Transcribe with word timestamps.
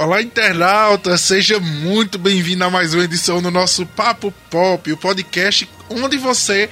Olá, 0.00 0.22
internauta! 0.22 1.18
Seja 1.18 1.58
muito 1.58 2.20
bem-vindo 2.20 2.62
a 2.62 2.70
mais 2.70 2.94
uma 2.94 3.02
edição 3.02 3.42
do 3.42 3.50
nosso 3.50 3.84
Papo 3.84 4.32
Pop, 4.48 4.92
o 4.92 4.96
podcast 4.96 5.68
onde 5.90 6.16
você 6.16 6.70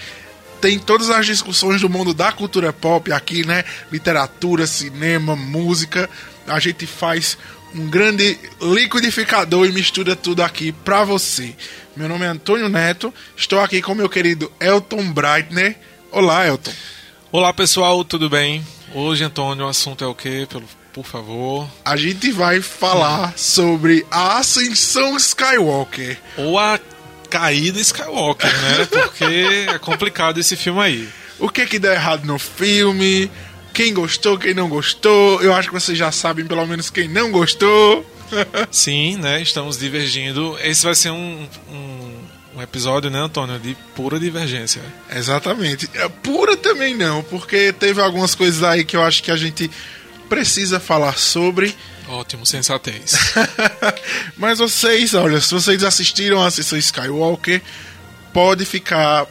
tem 0.61 0.79
todas 0.79 1.11
as 1.11 1.27
discussões 1.27 1.81
do 1.81 1.89
mundo 1.91 2.15
da 2.15 2.31
cultura 2.31 2.73
pop 2.73 3.11
aqui, 3.11 3.45
né? 3.45 3.65
Literatura, 3.91 4.65
cinema, 4.65 5.35
música. 5.35 6.09
A 6.47 6.61
gente 6.61 6.87
faz 6.87 7.37
um 7.75 7.91
grande 7.91 8.39
liquidificador 8.63 9.67
e 9.67 9.73
mistura 9.73 10.15
tudo 10.15 10.45
aqui 10.45 10.71
pra 10.71 11.03
você. 11.03 11.53
Meu 11.97 12.09
nome 12.09 12.27
é 12.27 12.29
Antônio 12.29 12.69
Neto, 12.69 13.13
estou 13.37 13.59
aqui 13.59 13.83
com 13.83 13.93
meu 13.93 14.09
querido 14.09 14.53
Elton 14.61 15.11
Breitner. 15.11 15.77
Olá, 16.13 16.47
Elton. 16.47 16.73
Olá, 17.33 17.53
pessoal, 17.53 18.05
tudo 18.05 18.31
bem? 18.31 18.65
Hoje, 18.95 19.25
Antônio, 19.25 19.67
o 19.67 19.69
assunto 19.69 20.05
é 20.05 20.07
o 20.07 20.15
quê? 20.15 20.47
Pelo 20.49 20.69
por 20.97 21.05
favor. 21.05 21.69
A 21.85 21.95
gente 21.95 22.33
vai 22.33 22.63
falar 22.63 23.37
sobre 23.37 24.07
a 24.11 24.39
ascensão 24.39 25.15
Skywalker. 25.19 26.19
Ou 26.39 26.59
a 26.59 26.81
caída 27.29 27.79
Skywalker, 27.79 28.51
né? 28.51 28.87
Porque 28.87 29.69
é 29.69 29.79
complicado 29.79 30.41
esse 30.41 30.57
filme 30.57 30.81
aí. 30.81 31.09
O 31.39 31.51
que 31.51 31.67
que 31.67 31.79
deu 31.79 31.93
errado 31.93 32.25
no 32.25 32.39
filme? 32.39 33.31
Quem 33.75 33.93
gostou, 33.93 34.39
quem 34.39 34.55
não 34.55 34.71
gostou? 34.71 35.43
Eu 35.43 35.53
acho 35.53 35.69
que 35.69 35.75
vocês 35.75 35.99
já 35.99 36.11
sabem, 36.11 36.47
pelo 36.47 36.67
menos, 36.67 36.89
quem 36.89 37.09
não 37.09 37.31
gostou. 37.31 38.11
Sim, 38.73 39.19
né? 39.19 39.43
Estamos 39.43 39.77
divergindo. 39.77 40.57
Esse 40.63 40.83
vai 40.83 40.95
ser 40.95 41.11
um, 41.11 41.47
um, 41.69 42.15
um 42.57 42.63
episódio, 42.63 43.11
né, 43.11 43.19
Antônio, 43.19 43.59
de 43.59 43.77
pura 43.95 44.19
divergência. 44.19 44.81
Exatamente. 45.15 45.91
É, 45.93 46.09
pura 46.09 46.57
também 46.57 46.97
não, 46.97 47.23
porque 47.23 47.71
teve 47.71 48.01
algumas 48.01 48.35
coisas 48.35 48.63
aí 48.63 48.83
que 48.83 48.97
eu 48.97 49.03
acho 49.03 49.23
que 49.23 49.31
a 49.31 49.37
gente 49.37 49.71
precisa 50.29 50.79
falar 50.79 51.19
sobre. 51.19 51.75
Ótimo, 52.09 52.47
sensatez. 52.47 53.15
Mas 54.37 54.59
vocês, 54.59 55.15
olha, 55.15 55.41
se 55.41 55.53
vocês 55.53 55.83
assistiram 55.83 56.43
a 56.43 56.51
sessão 56.51 56.79
Skywalker, 56.79 57.63
pode 58.33 58.65
ficar. 58.65 59.27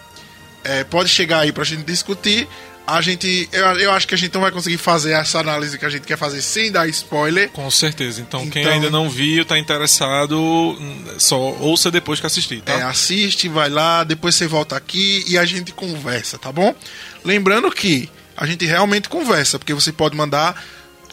É, 0.63 0.83
pode 0.83 1.09
chegar 1.09 1.39
aí 1.39 1.51
pra 1.51 1.63
gente 1.63 1.83
discutir. 1.83 2.47
A 2.87 3.01
gente. 3.01 3.49
Eu, 3.51 3.65
eu 3.79 3.91
acho 3.91 4.07
que 4.07 4.13
a 4.13 4.17
gente 4.17 4.33
não 4.33 4.41
vai 4.41 4.51
conseguir 4.51 4.77
fazer 4.77 5.13
essa 5.13 5.39
análise 5.39 5.77
que 5.77 5.85
a 5.85 5.89
gente 5.89 6.05
quer 6.05 6.17
fazer 6.17 6.41
sem 6.41 6.71
dar 6.71 6.87
spoiler. 6.89 7.49
Com 7.49 7.69
certeza. 7.71 8.21
Então, 8.21 8.41
então 8.41 8.51
quem 8.51 8.65
ainda 8.65 8.89
não 8.89 9.09
viu, 9.09 9.43
tá 9.43 9.57
interessado, 9.57 10.77
só 11.17 11.37
ouça 11.37 11.89
depois 11.89 12.19
que 12.19 12.27
assistir, 12.27 12.61
tá? 12.61 12.73
É, 12.73 12.83
assiste, 12.83 13.47
vai 13.47 13.69
lá, 13.69 14.03
depois 14.03 14.35
você 14.35 14.47
volta 14.47 14.75
aqui 14.75 15.23
e 15.27 15.37
a 15.37 15.45
gente 15.45 15.71
conversa, 15.71 16.37
tá 16.37 16.51
bom? 16.51 16.75
Lembrando 17.23 17.71
que 17.71 18.09
a 18.37 18.45
gente 18.45 18.65
realmente 18.65 19.07
conversa, 19.07 19.57
porque 19.57 19.73
você 19.73 19.91
pode 19.91 20.15
mandar 20.15 20.61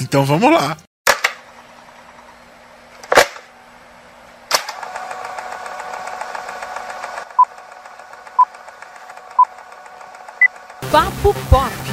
Então 0.00 0.24
vamos 0.24 0.52
lá. 0.52 0.76
Papo 10.90 11.34
Pop. 11.50 11.85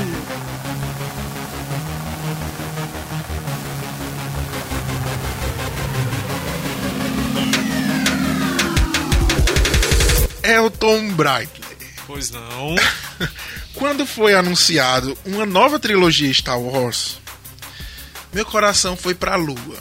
Elton 10.53 11.09
Brightley. 11.13 11.73
Pois 12.05 12.31
não. 12.31 12.75
Quando 13.73 14.05
foi 14.05 14.35
anunciado 14.35 15.17
uma 15.25 15.45
nova 15.45 15.79
trilogia 15.79 16.33
Star 16.33 16.59
Wars, 16.59 17.19
meu 18.31 18.45
coração 18.45 18.95
foi 18.95 19.15
pra 19.15 19.35
lua. 19.35 19.77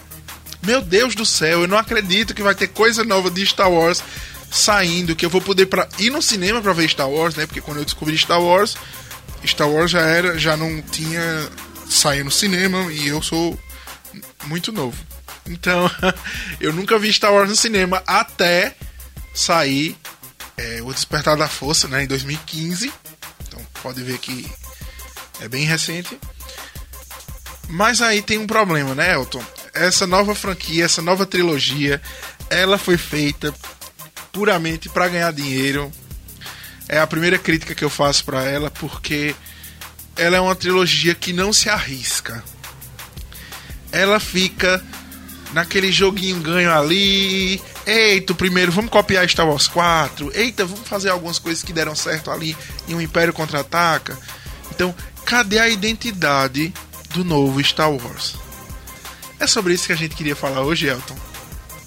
Meu 0.63 0.81
Deus 0.81 1.15
do 1.15 1.27
céu, 1.27 1.63
eu 1.63 1.69
não 1.69 1.77
acredito 1.77 2.35
que 2.35 2.43
vai 2.43 2.55
ter 2.55 2.69
coisa 2.69 3.05
nova 3.05 3.31
de 3.31 3.45
Star 3.45 3.71
Wars 3.71 4.03
saindo, 4.51 5.17
que 5.17 5.27
eu 5.27 5.31
vou 5.31 5.41
poder 5.41 5.67
pra, 5.67 5.89
ir 5.99 6.11
no 6.11 6.23
cinema 6.23 6.61
para 6.61 6.73
ver 6.73 6.89
Star 6.89 7.09
Wars, 7.09 7.35
né? 7.35 7.47
Porque 7.47 7.61
quando 7.61 7.79
eu 7.79 7.85
descobri 7.85 8.17
Star 8.17 8.41
Wars, 8.41 8.77
Star 9.45 9.69
Wars 9.69 9.91
já 9.91 10.03
era, 10.03 10.39
já 10.39 10.57
não 10.57 10.81
tinha 10.83 11.51
saído 11.89 12.27
no 12.27 12.31
cinema 12.31 12.93
e 12.93 13.09
eu 13.09 13.21
sou 13.23 13.59
muito 14.45 14.71
novo. 14.71 14.97
Então, 15.49 15.91
eu 16.61 16.73
nunca 16.73 16.99
vi 16.99 17.13
Star 17.13 17.33
Wars 17.33 17.49
no 17.49 17.57
cinema 17.57 18.03
até 18.07 18.77
sair 19.35 19.97
é, 20.57 20.81
O 20.83 20.93
Despertar 20.93 21.37
da 21.37 21.49
Força, 21.49 21.89
né, 21.89 22.05
em 22.05 22.07
2015. 22.07 22.93
Então 23.47 23.61
pode 23.83 24.03
ver 24.03 24.19
que 24.19 24.51
é 25.41 25.49
bem 25.49 25.65
recente. 25.65 26.19
Mas 27.69 28.03
aí 28.03 28.23
tem 28.23 28.39
um 28.39 28.47
problema, 28.47 28.95
né, 28.95 29.15
Elton? 29.15 29.43
Essa 29.75 30.07
nova 30.07 30.35
franquia, 30.35 30.85
essa 30.85 31.01
nova 31.01 31.25
trilogia, 31.25 32.01
ela 32.51 32.77
foi 32.77 32.99
feita 32.99 33.55
puramente 34.31 34.89
para 34.89 35.09
ganhar 35.09 35.33
dinheiro. 35.33 35.91
É 36.89 36.99
a 36.99 37.07
primeira 37.07 37.39
crítica 37.39 37.75
que 37.75 37.85
eu 37.85 37.91
faço 37.91 38.25
para 38.25 38.45
ela, 38.45 38.71
porque 38.71 39.35
ela 40.17 40.37
é 40.37 40.41
uma 40.41 40.55
trilogia 40.55 41.15
que 41.15 41.33
não 41.33 41.53
se 41.53 41.69
arrisca. 41.69 42.45
Ela 43.91 44.21
fica 44.21 44.83
naquele 45.53 45.93
joguinho 45.93 46.41
ganho 46.41 46.73
ali, 46.73 47.61
Eita, 47.87 48.35
primeiro 48.35 48.71
vamos 48.71 48.91
copiar 48.91 49.29
Star 49.29 49.49
Wars 49.49 49.67
4. 49.69 50.31
Eita, 50.35 50.65
vamos 50.65 50.89
fazer 50.89 51.11
algumas 51.11 51.39
coisas 51.39 51.63
que 51.63 51.73
deram 51.73 51.95
certo 51.95 52.31
ali 52.31 52.57
em 52.89 52.95
um 52.95 53.01
Império 53.01 53.33
Contra-Ataca. 53.33 54.17
Então, 54.71 54.95
cadê 55.25 55.59
a 55.59 55.69
identidade 55.69 56.73
do 57.11 57.25
novo 57.25 57.63
Star 57.63 57.91
Wars? 57.91 58.37
É 59.41 59.47
sobre 59.47 59.75
isso 59.75 59.87
que 59.87 59.93
a 59.93 59.97
gente 59.97 60.15
queria 60.15 60.37
falar 60.37 60.63
hoje, 60.63 60.87
Elton. 60.87 61.17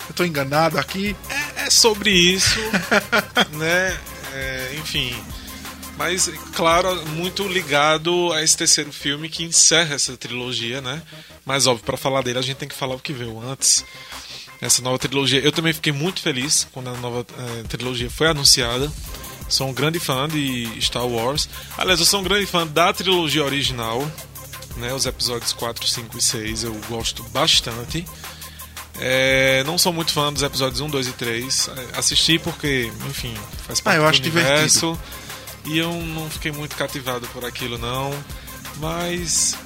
Eu 0.10 0.14
tô 0.14 0.26
enganado 0.26 0.78
aqui? 0.78 1.16
É, 1.30 1.66
é 1.66 1.70
sobre 1.70 2.12
isso, 2.12 2.60
né? 3.58 3.98
É, 4.34 4.76
enfim. 4.78 5.16
Mas, 5.98 6.30
claro, 6.54 7.06
muito 7.08 7.48
ligado 7.48 8.34
a 8.34 8.44
esse 8.44 8.58
terceiro 8.58 8.92
filme 8.92 9.30
que 9.30 9.44
encerra 9.44 9.96
essa 9.96 10.18
trilogia, 10.18 10.82
né? 10.82 11.02
Mas, 11.46 11.68
óbvio, 11.68 11.86
para 11.86 11.96
falar 11.96 12.22
dele 12.22 12.40
a 12.40 12.42
gente 12.42 12.58
tem 12.58 12.68
que 12.68 12.76
falar 12.76 12.96
o 12.96 13.00
que 13.00 13.14
veio 13.14 13.40
antes 13.40 13.86
essa 14.62 14.82
nova 14.82 14.98
trilogia. 15.00 15.40
Eu 15.40 15.52
também 15.52 15.74
fiquei 15.74 15.94
muito 15.94 16.22
feliz 16.22 16.68
quando 16.72 16.90
a 16.90 16.94
nova 16.94 17.26
é, 17.38 17.64
trilogia 17.64 18.10
foi 18.10 18.28
anunciada. 18.28 18.92
Sou 19.48 19.68
um 19.68 19.74
grande 19.74 20.00
fã 20.00 20.28
de 20.28 20.68
Star 20.82 21.06
Wars. 21.06 21.48
Aliás, 21.78 22.00
eu 22.00 22.06
sou 22.06 22.20
um 22.20 22.24
grande 22.24 22.46
fã 22.46 22.66
da 22.66 22.92
trilogia 22.92 23.44
original, 23.44 24.10
né? 24.78 24.94
Os 24.94 25.06
episódios 25.06 25.54
4, 25.54 25.88
5 25.88 26.18
e 26.18 26.22
6 26.22 26.64
eu 26.64 26.74
gosto 26.90 27.24
bastante. 27.26 28.06
É, 28.98 29.64
não 29.66 29.78
sou 29.78 29.94
muito 29.94 30.12
fã 30.12 30.32
dos 30.32 30.42
episódios 30.42 30.82
1, 30.82 30.90
2 30.90 31.08
e 31.08 31.12
3. 31.12 31.70
É, 31.70 32.00
assisti 32.00 32.40
porque, 32.40 32.92
enfim, 33.08 33.34
faz 33.68 33.80
parte 33.80 33.96
ah, 33.96 34.00
eu 34.00 34.04
do 34.04 34.10
acho 34.10 34.22
universo. 34.22 34.92
Divertido. 34.94 35.25
E 35.66 35.78
eu 35.78 35.92
não 35.92 36.30
fiquei 36.30 36.52
muito 36.52 36.76
cativado 36.76 37.28
por 37.30 37.44
aquilo, 37.44 37.78
não. 37.78 38.12
Mas 38.78 39.58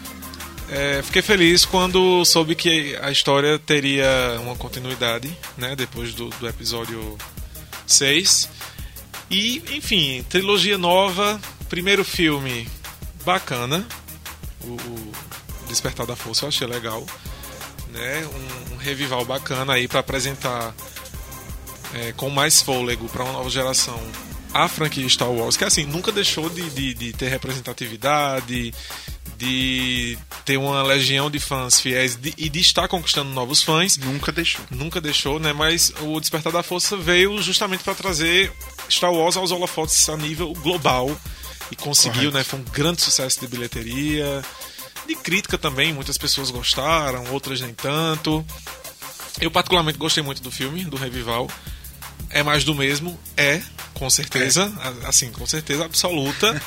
é, 0.69 1.01
fiquei 1.01 1.21
feliz 1.21 1.65
quando 1.65 2.23
soube 2.25 2.55
que 2.55 2.95
a 3.01 3.11
história 3.11 3.57
teria 3.57 4.39
uma 4.41 4.55
continuidade, 4.55 5.35
né? 5.57 5.75
Depois 5.75 6.13
do, 6.13 6.29
do 6.29 6.47
episódio 6.47 7.17
6. 7.87 8.49
E, 9.31 9.63
enfim, 9.75 10.23
trilogia 10.29 10.77
nova, 10.77 11.39
primeiro 11.67 12.03
filme 12.03 12.67
bacana. 13.25 13.85
O, 14.61 14.73
o 14.73 15.11
Despertar 15.67 16.05
da 16.05 16.15
Força 16.15 16.45
eu 16.45 16.49
achei 16.49 16.67
legal. 16.67 17.05
Né? 17.89 18.27
Um, 18.27 18.75
um 18.75 18.77
revival 18.77 19.25
bacana 19.25 19.73
aí 19.73 19.87
para 19.87 19.99
apresentar 19.99 20.73
é, 21.93 22.11
com 22.13 22.29
mais 22.29 22.61
fôlego 22.61 23.09
para 23.09 23.23
uma 23.23 23.33
nova 23.33 23.49
geração 23.49 23.99
a 24.53 24.67
franquia 24.67 25.07
Star 25.07 25.29
Wars, 25.29 25.55
que 25.55 25.63
assim, 25.63 25.85
nunca 25.85 26.11
deixou 26.11 26.49
de, 26.49 26.69
de, 26.69 26.93
de 26.93 27.13
ter 27.13 27.29
representatividade, 27.29 28.73
de 29.37 30.17
ter 30.43 30.57
uma 30.57 30.83
legião 30.83 31.29
de 31.29 31.39
fãs 31.39 31.79
fiéis 31.79 32.15
de, 32.15 32.33
e 32.37 32.49
de 32.49 32.59
estar 32.59 32.87
conquistando 32.87 33.29
novos 33.29 33.63
fãs. 33.63 33.97
Nunca 33.97 34.31
deixou. 34.31 34.65
Nunca 34.69 34.99
deixou, 34.99 35.39
né? 35.39 35.53
Mas 35.53 35.93
o 36.01 36.19
Despertar 36.19 36.51
da 36.51 36.61
Força 36.61 36.97
veio 36.97 37.41
justamente 37.41 37.83
para 37.83 37.95
trazer 37.95 38.51
Star 38.89 39.13
Wars 39.13 39.37
aos 39.37 39.51
holofotes 39.51 40.09
a 40.09 40.17
nível 40.17 40.51
global 40.53 41.09
e 41.71 41.75
conseguiu, 41.75 42.31
Correto. 42.31 42.37
né? 42.37 42.43
Foi 42.43 42.59
um 42.59 42.63
grande 42.63 43.01
sucesso 43.01 43.39
de 43.39 43.47
bilheteria, 43.47 44.43
de 45.07 45.15
crítica 45.15 45.57
também. 45.57 45.93
Muitas 45.93 46.17
pessoas 46.17 46.51
gostaram, 46.51 47.23
outras 47.31 47.61
nem 47.61 47.73
tanto. 47.73 48.45
Eu 49.39 49.51
particularmente 49.51 49.97
gostei 49.97 50.21
muito 50.21 50.41
do 50.41 50.51
filme, 50.51 50.83
do 50.83 50.97
Revival. 50.97 51.49
É 52.29 52.43
mais 52.43 52.63
do 52.63 52.75
mesmo? 52.75 53.17
É, 53.37 53.61
com 53.99 54.09
certeza. 54.09 54.71
É. 55.03 55.07
Assim, 55.07 55.29
com 55.31 55.45
certeza 55.45 55.85
absoluta. 55.85 56.59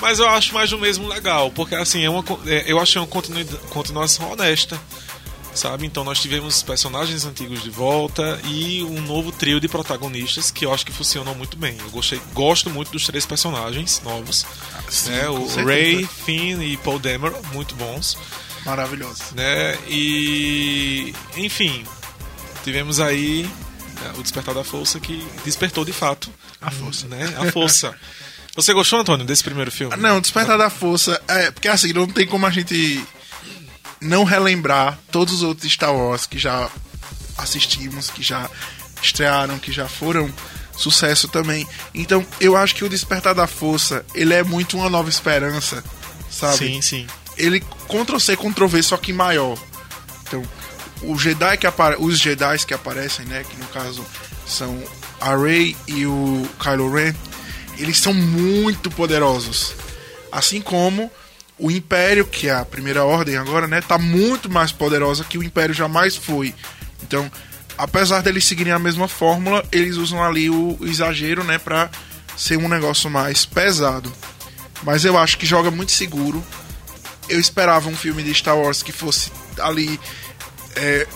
Mas 0.00 0.18
eu 0.18 0.28
acho 0.28 0.52
mais 0.52 0.68
do 0.70 0.78
mesmo 0.78 1.06
legal, 1.06 1.50
porque 1.52 1.76
assim, 1.76 2.04
é 2.04 2.10
uma, 2.10 2.24
é, 2.46 2.64
eu 2.66 2.80
achei 2.80 3.00
uma 3.00 3.06
continuação 3.70 4.32
honesta. 4.32 4.78
sabe? 5.54 5.86
Então 5.86 6.02
nós 6.02 6.18
tivemos 6.20 6.62
personagens 6.62 7.24
antigos 7.24 7.62
de 7.62 7.70
volta 7.70 8.40
e 8.44 8.82
um 8.82 9.00
novo 9.02 9.30
trio 9.30 9.60
de 9.60 9.68
protagonistas 9.68 10.50
que 10.50 10.64
eu 10.66 10.72
acho 10.74 10.84
que 10.84 10.90
funcionam 10.92 11.34
muito 11.34 11.56
bem. 11.56 11.76
Eu 11.78 11.90
gostei, 11.90 12.20
gosto 12.32 12.68
muito 12.68 12.90
dos 12.90 13.06
três 13.06 13.24
personagens 13.24 14.00
novos, 14.04 14.44
Sim, 14.88 15.10
né? 15.10 15.28
O 15.28 15.46
certeza. 15.48 15.62
Ray, 15.62 16.08
Finn 16.24 16.60
e 16.62 16.76
Paul 16.78 16.98
Dameron, 16.98 17.40
muito 17.52 17.74
bons, 17.76 18.18
Maravilhoso. 18.64 19.22
né? 19.34 19.78
E 19.88 21.14
enfim, 21.36 21.84
tivemos 22.64 22.98
aí 22.98 23.48
o 24.18 24.22
Despertar 24.22 24.54
da 24.54 24.64
Força 24.64 24.98
que 25.00 25.26
despertou 25.44 25.84
de 25.84 25.92
fato 25.92 26.30
A 26.60 26.70
força. 26.70 27.06
né? 27.06 27.34
A 27.38 27.50
força. 27.50 27.94
Você 28.54 28.74
gostou, 28.74 29.00
Antônio, 29.00 29.24
desse 29.24 29.42
primeiro 29.42 29.70
filme? 29.70 29.96
Não, 29.96 30.20
Despertar 30.20 30.58
da 30.58 30.68
Força. 30.68 31.20
É, 31.26 31.50
porque 31.50 31.68
assim, 31.68 31.92
não 31.94 32.06
tem 32.06 32.26
como 32.26 32.44
a 32.44 32.50
gente 32.50 33.02
não 33.98 34.24
relembrar 34.24 34.98
todos 35.10 35.34
os 35.36 35.42
outros 35.42 35.72
Star 35.72 35.94
Wars 35.94 36.26
que 36.26 36.38
já 36.38 36.68
assistimos, 37.38 38.10
que 38.10 38.22
já 38.22 38.50
estrearam, 39.02 39.58
que 39.58 39.72
já 39.72 39.88
foram 39.88 40.30
sucesso 40.76 41.28
também. 41.28 41.66
Então, 41.94 42.26
eu 42.40 42.56
acho 42.56 42.74
que 42.74 42.84
o 42.84 42.88
Despertar 42.88 43.34
da 43.34 43.46
Força, 43.46 44.04
ele 44.14 44.34
é 44.34 44.42
muito 44.42 44.76
uma 44.76 44.90
nova 44.90 45.08
esperança, 45.08 45.82
sabe? 46.30 46.58
Sim, 46.58 46.82
sim. 46.82 47.06
Ele 47.38 47.60
Ctrl 47.88 48.18
C, 48.18 48.36
Ctrl 48.36 48.66
V, 48.66 48.82
só 48.82 48.96
que 48.98 49.12
maior. 49.14 49.56
Então, 50.26 50.42
o 51.02 51.18
Jedi 51.18 51.56
que 51.56 51.66
os 51.98 52.18
Jedi 52.18 52.58
que 52.66 52.74
aparecem, 52.74 53.26
né, 53.26 53.44
que 53.48 53.56
no 53.56 53.66
caso 53.68 54.04
são 54.46 54.82
a 55.20 55.36
Rey 55.36 55.76
e 55.86 56.06
o 56.06 56.48
Kylo 56.60 56.92
Ren, 56.92 57.14
eles 57.78 57.98
são 57.98 58.12
muito 58.12 58.90
poderosos. 58.90 59.74
Assim 60.30 60.60
como 60.60 61.10
o 61.58 61.70
Império, 61.70 62.26
que 62.26 62.48
é 62.48 62.54
a 62.54 62.64
primeira 62.64 63.04
ordem 63.04 63.36
agora, 63.36 63.66
né, 63.66 63.80
tá 63.80 63.98
muito 63.98 64.50
mais 64.50 64.72
poderosa 64.72 65.24
que 65.24 65.38
o 65.38 65.42
Império 65.42 65.74
jamais 65.74 66.16
foi. 66.16 66.54
Então, 67.02 67.30
apesar 67.76 68.22
deles 68.22 68.44
seguirem 68.44 68.72
a 68.72 68.78
mesma 68.78 69.08
fórmula, 69.08 69.64
eles 69.70 69.96
usam 69.96 70.22
ali 70.22 70.50
o 70.50 70.78
exagero, 70.82 71.44
né, 71.44 71.58
para 71.58 71.90
ser 72.36 72.56
um 72.56 72.68
negócio 72.68 73.10
mais 73.10 73.44
pesado. 73.44 74.12
Mas 74.82 75.04
eu 75.04 75.16
acho 75.16 75.38
que 75.38 75.46
joga 75.46 75.70
muito 75.70 75.92
seguro. 75.92 76.44
Eu 77.28 77.38
esperava 77.38 77.88
um 77.88 77.96
filme 77.96 78.22
de 78.22 78.34
Star 78.34 78.58
Wars 78.58 78.82
que 78.82 78.92
fosse 78.92 79.30
ali 79.60 80.00
é, 80.76 81.06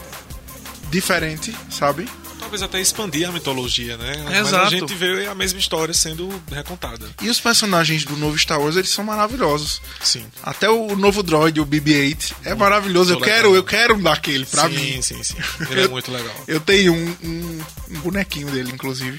diferente, 0.91 1.55
sabe? 1.71 2.09
Talvez 2.39 2.63
até 2.63 2.81
expandir 2.81 3.29
a 3.29 3.33
mitologia, 3.33 3.97
né? 3.97 4.23
Mas 4.25 4.35
a 4.35 4.39
Exato. 4.41 4.71
gente 4.71 4.95
vê 4.95 5.27
a 5.27 5.35
mesma 5.35 5.59
história 5.59 5.93
sendo 5.93 6.29
recontada. 6.53 7.05
E 7.21 7.29
os 7.29 7.41
personagens 7.41 8.05
do 8.05 8.17
novo 8.17 8.39
Star 8.39 8.61
Wars, 8.61 8.77
eles 8.77 8.91
são 8.91 9.05
maravilhosos. 9.05 9.83
Sim. 10.01 10.25
Até 10.45 10.71
o 10.71 10.95
novo 10.95 11.25
droid, 11.25 11.61
o 11.61 11.67
BB-8, 11.67 12.35
é 12.45 12.55
maravilhoso. 12.55 13.11
Eu 13.15 13.19
muito 13.19 13.25
quero, 13.29 13.49
legal. 13.49 13.57
eu 13.57 13.65
quero 13.65 13.95
um 13.97 14.03
daquele 14.03 14.47
pra 14.47 14.69
sim, 14.69 14.77
mim. 14.77 15.03
sim, 15.03 15.21
sim. 15.25 15.35
Ele 15.71 15.83
é 15.83 15.89
muito 15.89 16.13
legal. 16.13 16.35
Eu 16.47 16.61
tenho 16.61 16.93
um, 16.95 17.17
um- 17.25 17.65
um 17.91 18.01
bonequinho 18.01 18.49
dele, 18.49 18.71
inclusive. 18.73 19.19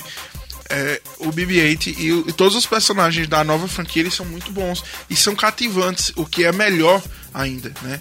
É, 0.70 1.02
o 1.20 1.30
BB-8 1.32 1.88
e, 1.98 2.30
e 2.30 2.34
todos 2.34 2.56
os 2.56 2.66
personagens 2.66 3.28
da 3.28 3.44
nova 3.44 3.68
franquia 3.68 4.04
eles 4.04 4.14
são 4.14 4.26
muito 4.26 4.52
bons 4.52 4.84
e 5.10 5.16
são 5.16 5.34
cativantes, 5.36 6.12
o 6.16 6.26
que 6.26 6.44
é 6.46 6.52
melhor 6.52 7.02
ainda, 7.34 7.74
né? 7.82 8.00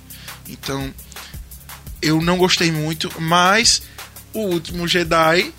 Então, 0.49 0.93
eu 2.07 2.21
não 2.21 2.39
gostei 2.39 2.71
muito, 2.71 3.13
mas 3.21 3.83
o 4.33 4.41
último 4.41 4.87
Jedi 4.87 5.53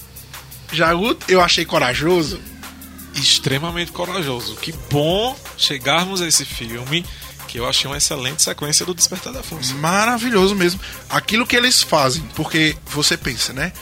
já 0.71 0.91
eu 1.27 1.41
achei 1.41 1.65
corajoso. 1.65 2.39
Extremamente 3.15 3.91
corajoso. 3.91 4.55
Que 4.55 4.71
bom 4.89 5.37
chegarmos 5.57 6.21
a 6.21 6.27
esse 6.27 6.45
filme, 6.45 7.05
que 7.47 7.59
eu 7.59 7.67
achei 7.67 7.89
uma 7.89 7.97
excelente 7.97 8.41
sequência 8.43 8.85
do 8.85 8.93
Despertar 8.93 9.33
da 9.33 9.41
Força. 9.41 9.73
Maravilhoso 9.75 10.55
mesmo. 10.55 10.79
Aquilo 11.09 11.45
que 11.45 11.55
eles 11.55 11.81
fazem, 11.81 12.23
porque 12.35 12.77
você 12.87 13.17
pensa, 13.17 13.53
né? 13.53 13.73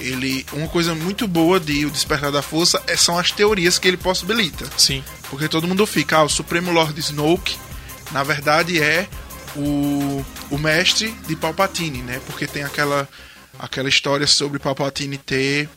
Ele, 0.00 0.44
uma 0.52 0.66
coisa 0.66 0.94
muito 0.94 1.26
boa 1.28 1.60
de 1.60 1.86
O 1.86 1.90
Despertar 1.90 2.32
da 2.32 2.42
Força 2.42 2.82
é, 2.86 2.96
são 2.96 3.16
as 3.16 3.30
teorias 3.30 3.78
que 3.78 3.86
ele 3.86 3.96
possibilita. 3.96 4.68
Sim. 4.76 5.02
Porque 5.30 5.48
todo 5.48 5.68
mundo 5.68 5.86
fica, 5.86 6.18
ah, 6.18 6.24
o 6.24 6.28
Supremo 6.28 6.72
Lord 6.72 6.98
Snoke, 7.00 7.56
na 8.10 8.22
verdade 8.22 8.82
é 8.82 9.08
o, 9.56 10.24
o 10.50 10.58
mestre 10.58 11.10
de 11.26 11.36
Palpatine, 11.36 12.02
né? 12.02 12.20
Porque 12.26 12.46
tem 12.46 12.62
aquela, 12.64 13.08
aquela 13.58 13.88
história 13.88 14.26
sobre 14.26 14.58
Palpatine 14.58 15.18
ter 15.18 15.68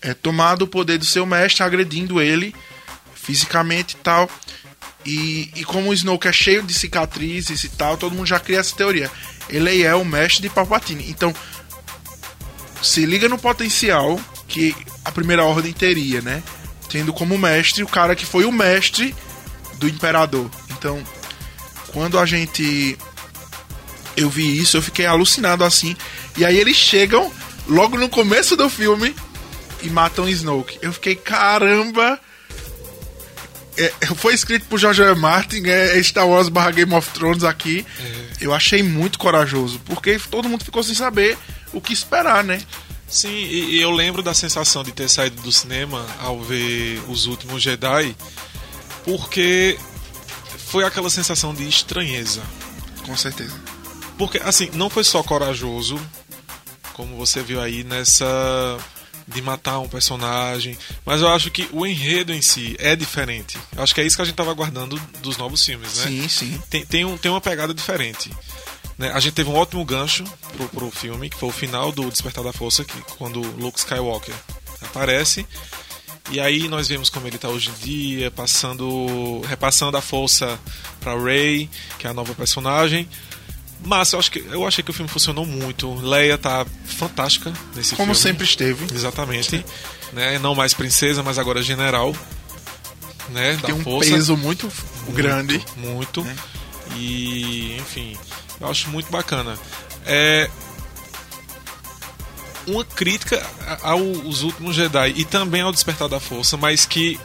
é, 0.00 0.14
tomado 0.14 0.62
o 0.62 0.68
poder 0.68 0.98
do 0.98 1.04
seu 1.04 1.24
mestre, 1.26 1.62
agredindo 1.62 2.20
ele 2.20 2.54
fisicamente 3.14 3.94
e 3.94 3.98
tal. 3.98 4.30
E, 5.04 5.50
e 5.54 5.64
como 5.64 5.90
o 5.90 5.94
Snoke 5.94 6.26
é 6.26 6.32
cheio 6.32 6.62
de 6.62 6.74
cicatrizes 6.74 7.62
e 7.64 7.68
tal, 7.68 7.96
todo 7.96 8.14
mundo 8.14 8.26
já 8.26 8.40
cria 8.40 8.58
essa 8.58 8.74
teoria. 8.74 9.10
Ele 9.48 9.82
é 9.82 9.94
o 9.94 10.04
mestre 10.04 10.42
de 10.42 10.50
Palpatine. 10.50 11.08
Então, 11.08 11.32
se 12.82 13.06
liga 13.06 13.28
no 13.28 13.38
potencial 13.38 14.20
que 14.48 14.74
a 15.04 15.12
primeira 15.12 15.44
ordem 15.44 15.72
teria, 15.72 16.20
né? 16.20 16.42
Tendo 16.88 17.12
como 17.12 17.38
mestre 17.38 17.82
o 17.82 17.88
cara 17.88 18.16
que 18.16 18.26
foi 18.26 18.44
o 18.44 18.52
mestre 18.52 19.14
do 19.78 19.88
imperador. 19.88 20.50
Então, 20.70 21.02
quando 21.96 22.18
a 22.18 22.26
gente 22.26 22.98
eu 24.18 24.28
vi 24.28 24.58
isso, 24.58 24.76
eu 24.76 24.82
fiquei 24.82 25.06
alucinado 25.06 25.64
assim. 25.64 25.96
E 26.36 26.44
aí 26.44 26.58
eles 26.58 26.76
chegam 26.76 27.32
logo 27.66 27.96
no 27.96 28.06
começo 28.06 28.54
do 28.54 28.68
filme 28.68 29.16
e 29.82 29.88
matam 29.88 30.28
Snoke. 30.28 30.78
Eu 30.82 30.92
fiquei, 30.92 31.16
caramba! 31.16 32.20
É, 33.78 33.90
foi 34.14 34.34
escrito 34.34 34.66
por 34.66 34.78
George 34.78 35.02
R. 35.02 35.14
Martin, 35.14 35.62
é 35.64 36.02
Star 36.02 36.28
Wars 36.28 36.50
barra 36.50 36.70
Game 36.70 36.92
of 36.92 37.08
Thrones 37.12 37.44
aqui. 37.44 37.86
Eu 38.42 38.52
achei 38.52 38.82
muito 38.82 39.18
corajoso, 39.18 39.80
porque 39.86 40.20
todo 40.30 40.50
mundo 40.50 40.66
ficou 40.66 40.82
sem 40.82 40.94
saber 40.94 41.38
o 41.72 41.80
que 41.80 41.94
esperar, 41.94 42.44
né? 42.44 42.60
Sim, 43.08 43.32
e, 43.32 43.76
e 43.76 43.80
eu 43.80 43.90
lembro 43.90 44.22
da 44.22 44.34
sensação 44.34 44.84
de 44.84 44.92
ter 44.92 45.08
saído 45.08 45.40
do 45.40 45.50
cinema 45.50 46.06
ao 46.20 46.42
ver 46.42 47.00
os 47.08 47.24
últimos 47.24 47.62
Jedi, 47.62 48.14
porque 49.02 49.78
foi 50.66 50.84
aquela 50.84 51.10
sensação 51.10 51.54
de 51.54 51.66
estranheza. 51.68 52.42
Com 53.04 53.16
certeza. 53.16 53.54
Porque, 54.18 54.38
assim, 54.38 54.70
não 54.72 54.88
foi 54.90 55.04
só 55.04 55.22
corajoso, 55.22 56.00
como 56.92 57.16
você 57.16 57.42
viu 57.42 57.60
aí 57.60 57.84
nessa. 57.84 58.26
de 59.28 59.42
matar 59.42 59.78
um 59.80 59.88
personagem, 59.88 60.78
mas 61.04 61.20
eu 61.20 61.28
acho 61.28 61.50
que 61.50 61.68
o 61.72 61.84
enredo 61.86 62.32
em 62.32 62.40
si 62.40 62.76
é 62.78 62.94
diferente. 62.96 63.58
Eu 63.76 63.82
acho 63.82 63.94
que 63.94 64.00
é 64.00 64.04
isso 64.04 64.16
que 64.16 64.22
a 64.22 64.24
gente 64.24 64.36
tava 64.36 64.50
aguardando 64.50 65.00
dos 65.20 65.36
novos 65.36 65.64
filmes, 65.64 65.96
né? 65.98 66.06
Sim, 66.06 66.28
sim. 66.28 66.62
Tem, 66.70 66.86
tem, 66.86 67.04
um, 67.04 67.16
tem 67.18 67.30
uma 67.30 67.40
pegada 67.40 67.74
diferente. 67.74 68.30
né? 68.96 69.10
A 69.12 69.20
gente 69.20 69.34
teve 69.34 69.50
um 69.50 69.54
ótimo 69.56 69.84
gancho 69.84 70.24
pro, 70.56 70.68
pro 70.68 70.90
filme, 70.90 71.28
que 71.28 71.36
foi 71.36 71.48
o 71.48 71.52
final 71.52 71.90
do 71.92 72.08
Despertar 72.10 72.42
da 72.44 72.52
Força, 72.52 72.84
que, 72.84 72.98
quando 73.18 73.40
Luke 73.40 73.78
Skywalker 73.78 74.34
aparece. 74.80 75.46
E 76.30 76.40
aí 76.40 76.68
nós 76.68 76.88
vemos 76.88 77.08
como 77.08 77.26
ele 77.26 77.38
tá 77.38 77.48
hoje 77.48 77.70
em 77.70 77.84
dia, 77.84 78.30
passando, 78.30 79.40
repassando 79.48 79.96
a 79.96 80.00
força 80.00 80.58
para 81.00 81.16
Rey, 81.16 81.70
que 81.98 82.06
é 82.06 82.10
a 82.10 82.14
nova 82.14 82.34
personagem. 82.34 83.08
Mas 83.84 84.12
eu, 84.12 84.18
acho 84.18 84.32
que, 84.32 84.40
eu 84.40 84.66
achei 84.66 84.82
que 84.82 84.90
o 84.90 84.94
filme 84.94 85.08
funcionou 85.08 85.46
muito. 85.46 85.94
Leia 85.94 86.36
tá 86.36 86.66
fantástica 86.84 87.52
nesse 87.74 87.94
Como 87.94 88.14
filme. 88.14 88.28
sempre 88.28 88.44
esteve. 88.44 88.92
Exatamente. 88.92 89.64
Né? 90.12 90.38
Não 90.38 90.54
mais 90.54 90.74
princesa, 90.74 91.22
mas 91.22 91.38
agora 91.38 91.62
general. 91.62 92.14
Né? 93.28 93.58
Tem 93.64 93.74
um 93.74 93.82
força. 93.82 94.10
peso 94.10 94.36
muito, 94.36 94.70
grande. 95.10 95.64
Muito. 95.76 96.22
né? 96.22 96.36
E, 96.96 97.76
enfim, 97.78 98.16
eu 98.60 98.68
acho 98.68 98.88
muito 98.88 99.10
bacana. 99.10 99.58
É. 100.04 100.48
Uma 102.66 102.84
crítica 102.84 103.44
aos 103.82 104.42
últimos 104.42 104.74
Jedi 104.74 105.12
e 105.16 105.24
também 105.24 105.60
ao 105.62 105.72
Despertar 105.72 106.08
da 106.08 106.18
Força, 106.20 106.56
mas 106.56 106.84
que 106.84 107.18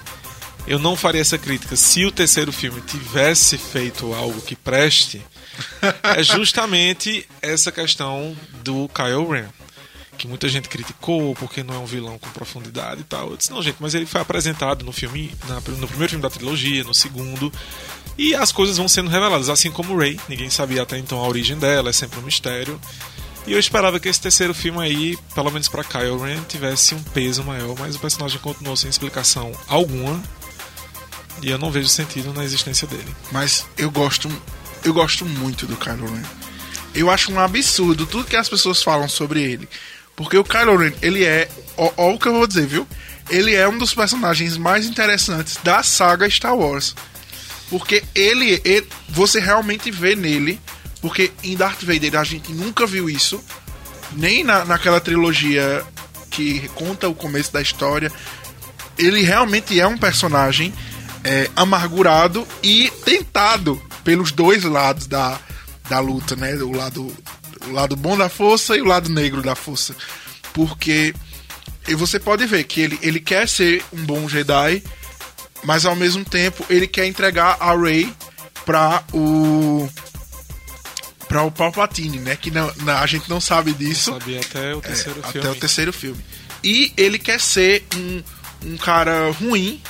eu 0.68 0.78
não 0.78 0.96
faria 0.96 1.22
essa 1.22 1.38
crítica 1.38 1.76
se 1.76 2.06
o 2.06 2.12
terceiro 2.12 2.52
filme 2.52 2.80
tivesse 2.82 3.58
feito 3.58 4.14
algo 4.14 4.40
que 4.42 4.56
preste, 4.56 5.22
é 6.04 6.22
justamente 6.24 7.28
essa 7.42 7.72
questão 7.72 8.36
do 8.64 8.88
Kylo 8.90 9.30
Ren. 9.32 9.46
Que 10.18 10.28
muita 10.28 10.48
gente 10.48 10.70
criticou 10.70 11.34
porque 11.34 11.64
não 11.64 11.74
é 11.74 11.78
um 11.80 11.86
vilão 11.86 12.20
com 12.20 12.30
profundidade 12.30 13.02
e 13.02 13.04
tal. 13.04 13.32
Eu 13.32 13.38
disse, 13.38 13.50
não, 13.50 13.64
gente, 13.64 13.78
mas 13.80 13.96
ele 13.96 14.06
foi 14.06 14.22
apresentado 14.22 14.86
no 14.86 14.92
filme, 14.92 15.34
na- 15.48 15.56
no 15.56 15.88
primeiro 15.88 16.10
filme 16.10 16.22
da 16.22 16.30
trilogia, 16.30 16.84
no 16.84 16.94
segundo, 16.94 17.52
e 18.20 18.36
as 18.36 18.52
coisas 18.52 18.78
vão 18.78 18.88
sendo 18.88 19.10
reveladas, 19.10 19.50
assim 19.50 19.72
como 19.72 19.98
Rey. 19.98 20.20
Ninguém 20.30 20.52
sabia 20.52 20.84
até 20.84 20.96
então 21.00 21.18
a 21.18 21.28
origem 21.28 21.58
dela, 21.58 21.90
é 21.90 21.94
sempre 21.94 22.20
um 22.20 22.24
mistério. 22.24 22.80
E 23.48 23.54
eu 23.54 23.60
esperava 23.60 24.00
que 24.00 24.08
esse 24.08 24.22
terceiro 24.22 24.54
filme 24.54 24.80
aí, 24.80 25.18
pelo 25.34 25.50
menos 25.52 25.68
pra 25.68 25.84
Kylo 25.84 26.22
Ren, 26.24 26.42
tivesse 26.48 26.94
um 26.94 27.02
peso 27.02 27.44
maior, 27.44 27.76
mas 27.80 27.96
o 27.96 28.00
personagem 28.00 28.40
continuou 28.40 28.78
sem 28.78 28.90
explicação 28.90 29.52
alguma. 29.68 30.22
E 31.42 31.50
eu 31.50 31.58
não 31.58 31.72
vejo 31.72 31.90
sentido 31.90 32.32
na 32.34 32.44
existência 32.44 32.88
dele. 32.88 33.16
Mas 33.32 33.66
eu 33.78 33.90
gosto, 33.90 34.30
eu 34.84 34.94
gosto 34.94 35.26
muito 35.26 35.66
do 35.66 35.76
Kylo 35.76 36.06
Ren. 36.14 36.22
Eu 36.94 37.10
acho 37.10 37.32
um 37.32 37.40
absurdo 37.40 38.06
tudo 38.06 38.26
que 38.28 38.36
as 38.36 38.48
pessoas 38.50 38.84
falam 38.84 39.10
sobre 39.10 39.42
ele. 39.42 39.68
Porque 40.16 40.38
o 40.38 40.44
Kylo 40.44 40.78
Ren, 40.78 40.94
ele 41.02 41.24
é, 41.24 41.50
ó, 41.78 41.92
ó 41.98 42.12
o 42.14 42.20
que 42.20 42.28
eu 42.28 42.34
vou 42.34 42.46
dizer, 42.46 42.68
viu? 42.68 42.88
Ele 43.30 43.56
é 43.56 43.68
um 43.68 43.78
dos 43.78 43.94
personagens 43.94 44.56
mais 44.56 44.86
interessantes 44.86 45.58
da 45.64 45.82
saga 45.82 46.30
Star 46.30 46.56
Wars. 46.56 46.94
Porque 47.72 48.04
ele, 48.14 48.62
ele- 48.64 48.88
você 49.10 49.40
realmente 49.40 49.90
vê 49.90 50.16
nele 50.16 50.60
Porque 51.02 51.32
em 51.44 51.56
Darth 51.56 51.84
Vader 51.84 52.16
a 52.16 52.24
gente 52.24 52.52
nunca 52.52 52.86
viu 52.86 53.10
isso, 53.10 53.44
nem 54.14 54.44
na, 54.44 54.66
naquela 54.66 55.00
trilogia 55.00 55.84
que 56.30 56.68
conta 56.76 57.10
o 57.10 57.16
começo 57.16 57.52
da 57.52 57.62
história. 57.62 58.12
Ele 58.98 59.22
realmente 59.22 59.80
é 59.80 59.88
um 59.88 59.98
personagem 59.98 60.74
é, 61.24 61.50
amargurado 61.56 62.48
e 62.62 62.92
tentado 63.04 63.82
pelos 64.04 64.32
dois 64.32 64.64
lados 64.64 65.08
da, 65.08 65.40
da 65.90 66.00
luta, 66.00 66.36
né? 66.36 66.54
O 66.56 66.72
lado, 66.72 67.16
o 67.68 67.72
lado 67.72 67.96
bom 67.96 68.18
da 68.18 68.30
força 68.30 68.78
e 68.78 68.82
o 68.82 68.86
lado 68.86 69.10
negro 69.10 69.42
da 69.42 69.56
força. 69.56 69.96
Porque 70.54 71.14
e 71.88 71.96
você 71.96 72.20
pode 72.20 72.46
ver 72.46 72.64
que 72.66 72.82
ele, 72.82 73.00
ele 73.02 73.20
quer 73.20 73.48
ser 73.48 73.84
um 73.92 74.04
bom 74.06 74.30
Jedi, 74.30 74.84
mas 75.64 75.86
ao 75.86 75.96
mesmo 75.96 76.24
tempo 76.24 76.66
ele 76.70 76.88
quer 76.88 77.06
entregar 77.06 77.58
a 77.60 77.76
Rey 77.76 78.14
para 78.66 79.04
o 79.12 79.90
para 81.32 81.44
o 81.44 81.52
Palpatine, 81.52 82.20
né? 82.20 82.36
Que 82.36 82.52
não, 82.52 82.70
não, 82.82 82.98
a 82.98 83.06
gente 83.06 83.30
não 83.30 83.40
sabe 83.40 83.72
disso. 83.72 84.12
Não 84.12 84.20
sabia 84.20 84.42
até 84.42 84.76
o 84.76 84.82
terceiro 84.82 85.20
é, 85.20 85.32
filme. 85.32 85.40
Até 85.40 85.50
o 85.50 85.56
terceiro 85.56 85.94
filme. 85.94 86.26
E 86.62 86.94
ele 86.98 87.18
quer 87.18 87.40
ser 87.40 87.86
um, 87.96 88.24
um 88.66 88.78
cara 88.78 89.32
ruim, 89.32 89.82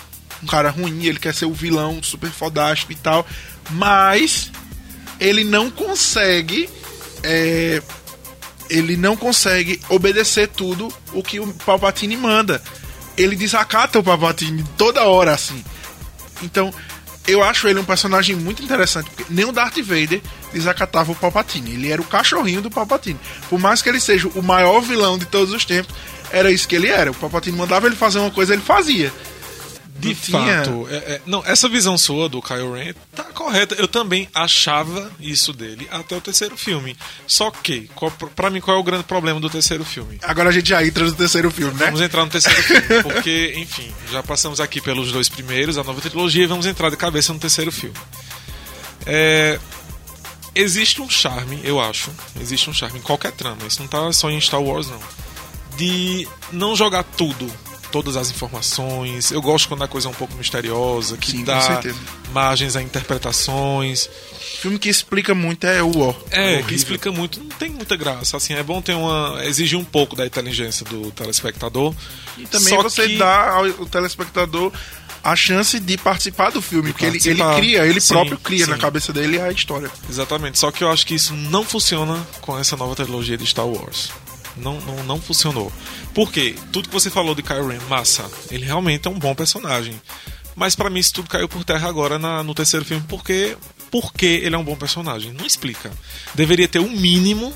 um 0.44 0.46
cara 0.46 0.70
ruim, 0.70 1.04
ele 1.04 1.18
quer 1.18 1.34
ser 1.34 1.46
o 1.46 1.54
vilão 1.54 2.02
super 2.04 2.30
fodástico 2.30 2.92
e 2.92 2.96
tal, 2.96 3.26
mas 3.72 4.52
ele 5.20 5.44
não 5.44 5.72
consegue 5.72 6.70
é, 7.24 7.82
ele 8.70 8.96
não 8.96 9.18
consegue 9.18 9.82
obedecer 9.90 10.48
tudo 10.48 10.94
o 11.12 11.24
que 11.24 11.40
o 11.40 11.52
Palpatine 11.66 12.18
manda. 12.18 12.62
Ele 13.18 13.36
desacata 13.36 13.98
o 13.98 14.04
Palpatine 14.04 14.64
toda 14.78 15.06
hora 15.06 15.34
assim. 15.34 15.64
Então, 16.44 16.72
eu 17.28 17.44
acho 17.44 17.68
ele 17.68 17.80
um 17.80 17.84
personagem 17.84 18.36
muito 18.36 18.64
interessante, 18.64 19.10
porque 19.10 19.26
nem 19.30 19.46
o 19.46 19.52
Darth 19.52 19.78
Vader 19.78 20.22
desacatava 20.54 21.12
o 21.12 21.16
Palpatine. 21.16 21.74
Ele 21.74 21.92
era 21.92 22.02
o 22.02 22.06
cachorrinho 22.06 22.62
do 22.62 22.70
Palpatine. 22.70 23.20
Por 23.50 23.60
mais 23.60 23.82
que 23.82 23.90
ele 23.90 24.00
seja 24.00 24.28
o 24.30 24.42
maior 24.42 24.82
vilão 24.82 25.18
de 25.18 25.26
todos 25.26 25.54
os 25.54 25.64
tempos, 25.64 25.94
era 26.32 26.52
isso 26.52 26.68
que 26.68 26.76
ele 26.76 26.88
era. 26.88 27.12
O 27.12 27.16
Palpatine 27.16 27.58
mandava 27.58 27.88
ele 27.88 27.96
fazer 27.96 28.20
uma 28.20 28.32
coisa, 28.32 28.54
ele 28.54 28.62
fazia. 28.62 29.14
De 30.10 30.16
tinha- 30.16 30.64
fato, 30.64 30.88
é- 30.90 30.96
é- 30.96 31.22
não, 31.26 31.44
essa 31.46 31.68
visão 31.70 31.98
sua 31.98 32.28
do 32.28 32.42
Kylo 32.42 32.74
Ren 32.74 32.94
tá 33.16 33.24
correta. 33.26 33.76
Eu 33.76 33.88
também 33.88 34.28
achava 34.34 35.12
isso 35.20 35.54
dele 35.54 35.88
até 35.92 36.16
o 36.16 36.22
terceiro 36.22 36.58
filme. 36.58 36.96
Só 37.28 37.50
que, 37.52 37.90
qual, 37.96 38.12
pra 38.12 38.50
mim, 38.50 38.60
qual 38.62 38.78
é 38.78 38.80
o 38.80 38.84
grande 38.84 39.04
problema 39.04 39.40
do 39.40 39.50
terceiro 39.50 39.86
filme? 39.86 40.18
Agora 40.24 40.50
a 40.50 40.52
gente 40.52 40.70
já 40.70 40.86
entra 40.86 41.06
no 41.06 41.14
terceiro 41.14 41.50
filme, 41.52 41.74
né? 41.74 41.86
Vamos 41.86 42.02
entrar 42.02 42.24
no 42.26 42.32
terceiro 42.32 42.62
filme, 42.64 43.04
porque, 43.04 43.54
enfim, 43.58 43.92
já 44.12 44.22
passamos 44.22 44.60
aqui 44.60 44.82
pelos 44.82 45.12
dois 45.12 45.30
primeiros, 45.30 45.78
a 45.78 45.84
nova 45.84 46.02
trilogia, 46.02 46.44
e 46.44 46.48
vamos 46.48 46.66
entrar 46.66 46.90
de 46.90 46.98
cabeça 46.98 47.32
no 47.34 47.40
terceiro 47.40 47.72
filme. 47.72 47.96
É, 49.06 49.60
existe 50.54 51.02
um 51.02 51.10
charme, 51.10 51.60
eu 51.64 51.80
acho, 51.80 52.12
existe 52.40 52.70
um 52.70 52.74
charme 52.74 53.00
em 53.00 53.02
qualquer 53.02 53.32
trama, 53.32 53.66
isso 53.68 53.82
não 53.82 53.88
tá 53.88 54.12
só 54.14 54.30
em 54.30 54.40
Star 54.40 54.62
Wars, 54.62 54.88
não, 54.88 55.00
de 55.78 56.28
não 56.52 56.76
jogar 56.76 57.04
tudo, 57.04 57.52
todas 57.92 58.16
as 58.18 58.32
informações. 58.32 59.32
Eu 59.32 59.42
gosto 59.42 59.68
quando 59.68 59.84
a 59.84 59.88
coisa 59.88 60.08
é 60.08 60.12
um 60.12 60.14
pouco 60.14 60.34
misteriosa, 60.36 61.18
que 61.18 61.32
Sim, 61.32 61.44
dá 61.44 61.82
margens 62.32 62.76
a 62.76 62.82
interpretações. 62.82 64.10
filme 64.62 64.80
que 64.80 64.90
explica 64.90 65.36
muito 65.36 65.66
é 65.68 65.82
o 65.84 65.98
War. 65.98 66.16
É, 66.32 66.46
Horrível. 66.54 66.66
que 66.66 66.76
explica 66.76 67.12
muito, 67.12 67.40
não 67.40 67.50
tem 67.50 67.70
muita 67.70 67.96
graça. 67.96 68.38
Assim, 68.38 68.54
é 68.54 68.64
bom 68.64 68.82
ter 68.82 68.94
uma. 68.96 69.40
exigir 69.46 69.78
um 69.78 69.84
pouco 69.84 70.16
da 70.16 70.26
inteligência 70.26 70.86
do 70.86 71.12
telespectador. 71.12 71.94
E 72.38 72.46
também 72.48 72.70
Só 72.70 72.82
você 72.82 73.08
que- 73.08 73.18
dá 73.18 73.50
ao 73.52 73.72
telespectador 73.88 74.72
a 75.24 75.36
chance 75.36 75.80
de 75.80 75.98
participar 75.98 76.50
do 76.50 76.62
filme, 76.64 76.92
porque 76.94 77.06
ele, 77.06 77.20
ele 77.24 77.44
cria, 77.56 77.86
ele 77.86 78.02
Sim, 78.02 78.14
próprio 78.16 78.40
cria 78.40 78.66
sim. 78.66 78.72
na 78.72 78.78
cabeça 78.78 79.14
dele 79.14 79.40
a 79.40 79.52
história. 79.52 79.90
Exatamente. 80.10 80.58
Só 80.58 80.72
que 80.72 80.84
eu 80.84 80.90
acho 80.92 81.06
que 81.06 81.14
isso 81.14 81.34
não 81.34 81.64
funciona 81.64 82.26
com 82.42 82.58
essa 82.58 82.76
nova 82.76 82.96
trilogia 82.96 83.38
de 83.38 83.46
Star 83.46 83.68
Wars. 83.68 84.10
Não, 84.58 84.80
não, 84.82 85.04
não 85.04 85.22
funcionou. 85.22 85.72
Por 86.14 86.32
quê? 86.32 86.56
Tudo 86.72 86.90
que 86.90 86.94
você 86.94 87.10
falou 87.10 87.34
de 87.36 87.42
Kylo 87.44 87.68
Ren, 87.70 87.80
massa. 87.90 88.30
Ele 88.50 88.66
realmente 88.66 89.08
é 89.08 89.12
um 89.12 89.18
bom 89.20 89.34
personagem. 89.34 90.00
Mas 90.56 90.76
pra 90.76 90.90
mim 90.90 91.00
isso 91.00 91.14
tudo 91.14 91.30
caiu 91.30 91.48
por 91.48 91.64
terra 91.64 91.88
agora 91.88 92.20
na- 92.20 92.44
no 92.44 92.54
terceiro 92.54 92.86
filme, 92.86 93.04
porque 93.08 93.58
porque 93.90 94.26
ele 94.26 94.56
é 94.56 94.58
um 94.58 94.64
bom 94.64 94.76
personagem. 94.76 95.34
Não 95.34 95.46
explica. 95.46 95.92
Deveria 96.34 96.68
ter 96.68 96.80
um 96.80 96.90
mínimo 96.90 97.54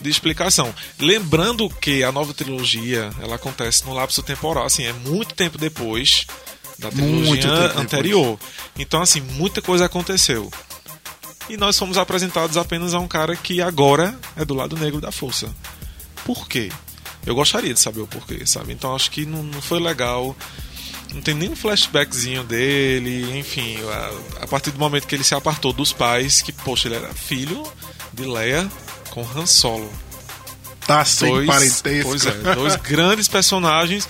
de 0.00 0.10
explicação. 0.10 0.74
Lembrando 0.98 1.68
que 1.70 2.02
a 2.02 2.10
nova 2.12 2.34
trilogia 2.34 3.10
ela 3.20 3.36
acontece 3.36 3.84
no 3.84 3.94
lapso 3.94 4.22
temporal, 4.22 4.64
assim, 4.66 4.84
é 4.84 4.92
muito 4.92 5.34
tempo 5.34 5.56
depois 5.56 6.26
da 6.78 6.90
trilogia 6.90 7.42
tempo 7.42 7.56
depois. 7.68 7.76
anterior. 7.76 8.38
Então, 8.78 9.00
assim, 9.02 9.20
muita 9.20 9.62
coisa 9.62 9.84
aconteceu. 9.86 10.50
E 11.48 11.56
nós 11.56 11.78
fomos 11.78 11.96
apresentados 11.96 12.56
apenas 12.56 12.92
a 12.92 12.98
um 12.98 13.06
cara 13.06 13.36
que 13.36 13.62
agora 13.62 14.18
é 14.36 14.44
do 14.44 14.52
lado 14.52 14.76
negro 14.76 15.00
da 15.00 15.12
força. 15.12 15.48
Por 16.26 16.46
quê? 16.48 16.70
Eu 17.24 17.34
gostaria 17.34 17.72
de 17.72 17.80
saber 17.80 18.00
o 18.00 18.06
porquê, 18.06 18.44
sabe? 18.46 18.72
Então 18.72 18.94
acho 18.94 19.10
que 19.10 19.24
não, 19.24 19.42
não 19.42 19.62
foi 19.62 19.80
legal. 19.80 20.36
Não 21.14 21.22
tem 21.22 21.34
nenhum 21.34 21.56
flashbackzinho 21.56 22.44
dele, 22.44 23.38
enfim, 23.38 23.78
a, 23.88 24.42
a 24.44 24.46
partir 24.46 24.70
do 24.72 24.78
momento 24.78 25.06
que 25.06 25.14
ele 25.14 25.24
se 25.24 25.34
apartou 25.34 25.72
dos 25.72 25.92
pais, 25.92 26.42
que, 26.42 26.52
poxa, 26.52 26.88
ele 26.88 26.96
era 26.96 27.14
filho 27.14 27.62
de 28.12 28.24
Leia 28.24 28.68
com 29.10 29.22
Han 29.34 29.46
Solo. 29.46 29.90
Tá 30.86 31.04
sem 31.04 31.30
Dois, 31.30 31.46
parentesco. 31.46 32.10
pois 32.10 32.26
é, 32.26 32.54
dois 32.54 32.76
grandes 32.82 33.28
personagens 33.28 34.08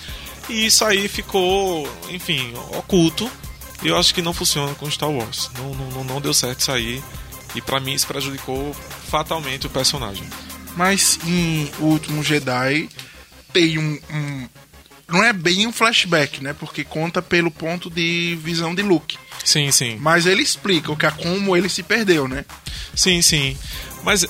e 0.49 0.65
isso 0.65 0.83
aí 0.85 1.07
ficou, 1.07 1.87
enfim, 2.09 2.53
oculto. 2.77 3.29
E 3.83 3.87
eu 3.87 3.97
acho 3.97 4.13
que 4.13 4.21
não 4.21 4.33
funciona 4.33 4.73
com 4.75 4.89
Star 4.89 5.09
Wars. 5.09 5.49
Não, 5.57 5.73
não, 5.75 5.89
não- 5.91 6.03
não 6.03 6.21
deu 6.21 6.33
certo 6.33 6.59
isso 6.61 6.71
aí. 6.71 7.01
E 7.55 7.61
pra 7.61 7.79
mim 7.79 7.93
isso 7.93 8.05
prejudicou 8.07 8.75
fatalmente 9.09 9.65
o 9.67 9.69
personagem. 9.69 10.27
Mas 10.77 11.19
em 11.25 11.69
O 11.79 11.85
Último 11.85 12.23
Jedi 12.23 12.87
tem 13.51 13.77
um, 13.77 13.99
um- 14.11 14.47
Não 15.09 15.23
é 15.23 15.33
bem 15.33 15.65
um 15.67 15.73
flashback, 15.73 16.41
né? 16.43 16.53
Porque 16.53 16.83
conta 16.83 17.21
pelo 17.21 17.49
ponto 17.51 17.89
de 17.89 18.37
visão 18.43 18.73
de 18.75 18.81
Luke. 18.83 19.17
Sim, 19.43 19.71
sim. 19.71 19.97
Mas 19.99 20.25
ele 20.25 20.41
explica 20.43 20.91
o 20.91 20.95
que 20.97 21.05
é 21.05 21.11
como 21.11 21.55
ele 21.57 21.67
se 21.69 21.81
perdeu, 21.81 22.27
né? 22.27 22.45
Sim, 22.93 23.21
sim. 23.21 23.57
Mas 24.03 24.25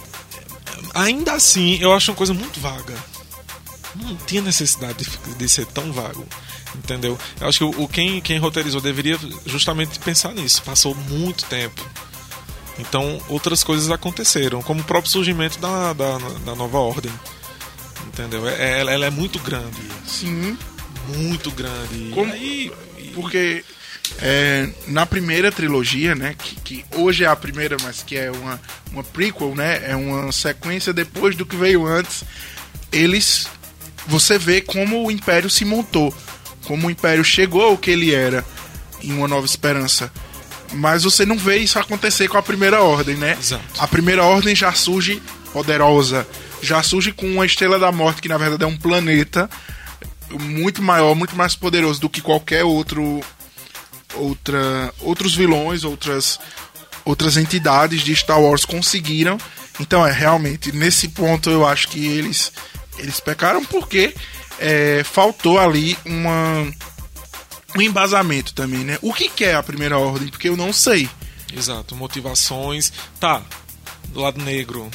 ainda 0.94 1.34
assim, 1.34 1.78
eu 1.82 1.94
acho 1.94 2.12
uma 2.12 2.18
coisa 2.18 2.34
muito 2.34 2.60
vaga. 2.60 2.96
Não 3.96 4.16
tinha 4.16 4.42
necessidade 4.42 5.04
de, 5.04 5.36
de 5.36 5.50
ser 5.50 5.66
tão 5.66 5.92
vago. 5.92 6.26
Entendeu? 6.76 7.18
Eu 7.42 7.48
acho 7.48 7.58
que 7.58 7.64
o, 7.64 7.84
o- 7.84 7.88
quem, 7.88 8.22
quem 8.22 8.38
roteirizou 8.38 8.80
deveria 8.80 9.18
justamente 9.46 9.98
pensar 10.00 10.34
nisso. 10.34 10.62
Passou 10.62 10.94
muito 10.94 11.46
tempo. 11.46 11.84
Então, 12.80 13.20
outras 13.28 13.64
coisas 13.64 13.90
aconteceram, 13.90 14.62
como 14.62 14.82
o 14.82 14.84
próprio 14.84 15.12
surgimento 15.12 15.58
da, 15.60 15.94
da, 15.94 16.18
da 16.46 16.56
nova 16.56 16.78
ordem. 16.78 17.12
Entendeu? 18.08 18.48
É- 18.48 18.80
Ela, 18.80 18.92
ela 18.92 19.06
é 19.06 19.10
muito 19.10 19.40
grande. 19.40 19.78
Sim. 20.06 20.58
Muito 21.16 21.50
grande. 21.52 22.12
Como- 22.14 22.34
E 22.36 22.72
aí, 22.98 23.12
Porque 23.16 23.64
é, 24.22 24.70
na 24.88 25.06
primeira 25.06 25.52
trilogia, 25.52 26.14
né? 26.16 26.36
Que, 26.38 26.56
que 26.56 26.86
hoje 26.96 27.24
é 27.24 27.28
a 27.28 27.36
primeira, 27.36 27.78
mas 27.82 28.04
que 28.04 28.16
é 28.16 28.30
uma, 28.32 28.60
uma 28.92 29.04
prequel, 29.04 29.56
né? 29.56 29.90
É 29.90 29.96
uma 29.96 30.32
sequência 30.32 30.94
depois 30.94 31.36
do 31.36 31.46
que 31.46 31.56
veio 31.56 31.86
antes. 31.86 32.24
Eles. 32.92 33.48
Você 34.08 34.38
vê 34.38 34.62
como 34.62 35.06
o 35.06 35.12
Império 35.12 35.50
se 35.50 35.66
montou. 35.66 36.14
Como 36.66 36.88
o 36.88 36.92
Império 36.92 37.24
chegou 37.24 37.62
ao 37.64 37.78
que 37.78 37.90
ele 37.92 38.14
era 38.14 38.46
em 39.02 39.12
Uma 39.14 39.28
Nova 39.28 39.46
Esperança. 39.46 40.12
Mas 40.74 41.04
você 41.04 41.26
não 41.26 41.38
vê 41.38 41.58
isso 41.58 41.80
acontecer 41.80 42.28
com 42.28 42.38
a 42.38 42.44
primeira 42.44 42.82
ordem, 42.82 43.16
né? 43.16 43.38
Exato. 43.40 43.64
A 43.80 43.88
primeira 43.88 44.24
ordem 44.24 44.56
já 44.56 44.74
surge 44.74 45.22
poderosa. 45.54 46.28
Já 46.62 46.82
surge 46.84 47.12
com 47.12 47.26
uma 47.28 47.46
estrela 47.46 47.80
da 47.80 47.92
morte, 47.92 48.22
que 48.22 48.28
na 48.28 48.38
verdade 48.38 48.64
é 48.64 48.68
um 48.68 48.78
planeta 48.78 49.50
muito 50.32 50.82
maior, 50.82 51.16
muito 51.16 51.36
mais 51.36 51.56
poderoso 51.56 52.02
do 52.02 52.10
que 52.10 52.22
qualquer 52.22 52.64
outro 52.64 53.22
outra 54.14 54.94
outros 55.00 55.36
vilões, 55.36 55.84
outras 55.84 56.40
outras 57.06 57.38
entidades 57.38 58.02
de 58.02 58.16
Star 58.16 58.42
Wars 58.42 58.66
conseguiram. 58.66 59.38
Então 59.80 60.06
é 60.06 60.12
realmente 60.12 60.72
nesse 60.72 61.10
ponto 61.10 61.50
eu 61.50 61.66
acho 61.66 61.88
que 61.88 62.06
eles 62.06 62.52
eles 62.98 63.20
pecaram 63.20 63.64
porque 63.64 64.14
é, 64.60 65.04
faltou 65.04 65.60
ali 65.60 65.98
uma 66.04 66.68
um 67.78 67.82
embasamento 67.82 68.54
também, 68.54 68.80
né? 68.80 68.98
O 69.02 69.14
que, 69.14 69.30
que 69.30 69.46
é 69.46 69.54
a 69.54 69.64
primeira 69.64 69.98
ordem? 69.98 70.30
Porque 70.30 70.50
eu 70.50 70.58
não 70.58 70.74
sei. 70.74 71.08
Exato, 71.56 71.96
motivações. 71.96 72.92
Tá, 73.20 73.44
do 74.10 74.20
lado 74.20 74.42
negro. 74.42 74.90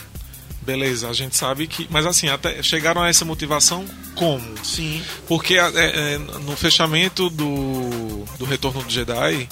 Beleza, 0.62 1.08
a 1.08 1.12
gente 1.12 1.36
sabe 1.36 1.66
que. 1.66 1.88
Mas 1.90 2.06
assim, 2.06 2.28
até 2.28 2.62
chegaram 2.62 3.02
a 3.02 3.08
essa 3.08 3.24
motivação 3.24 3.84
como? 4.14 4.64
Sim. 4.64 5.02
Porque 5.26 5.54
é, 5.54 5.70
é, 5.74 6.18
no 6.18 6.56
fechamento 6.56 7.30
do, 7.30 8.24
do 8.38 8.44
Retorno 8.44 8.82
do 8.82 8.90
Jedi, 8.90 9.48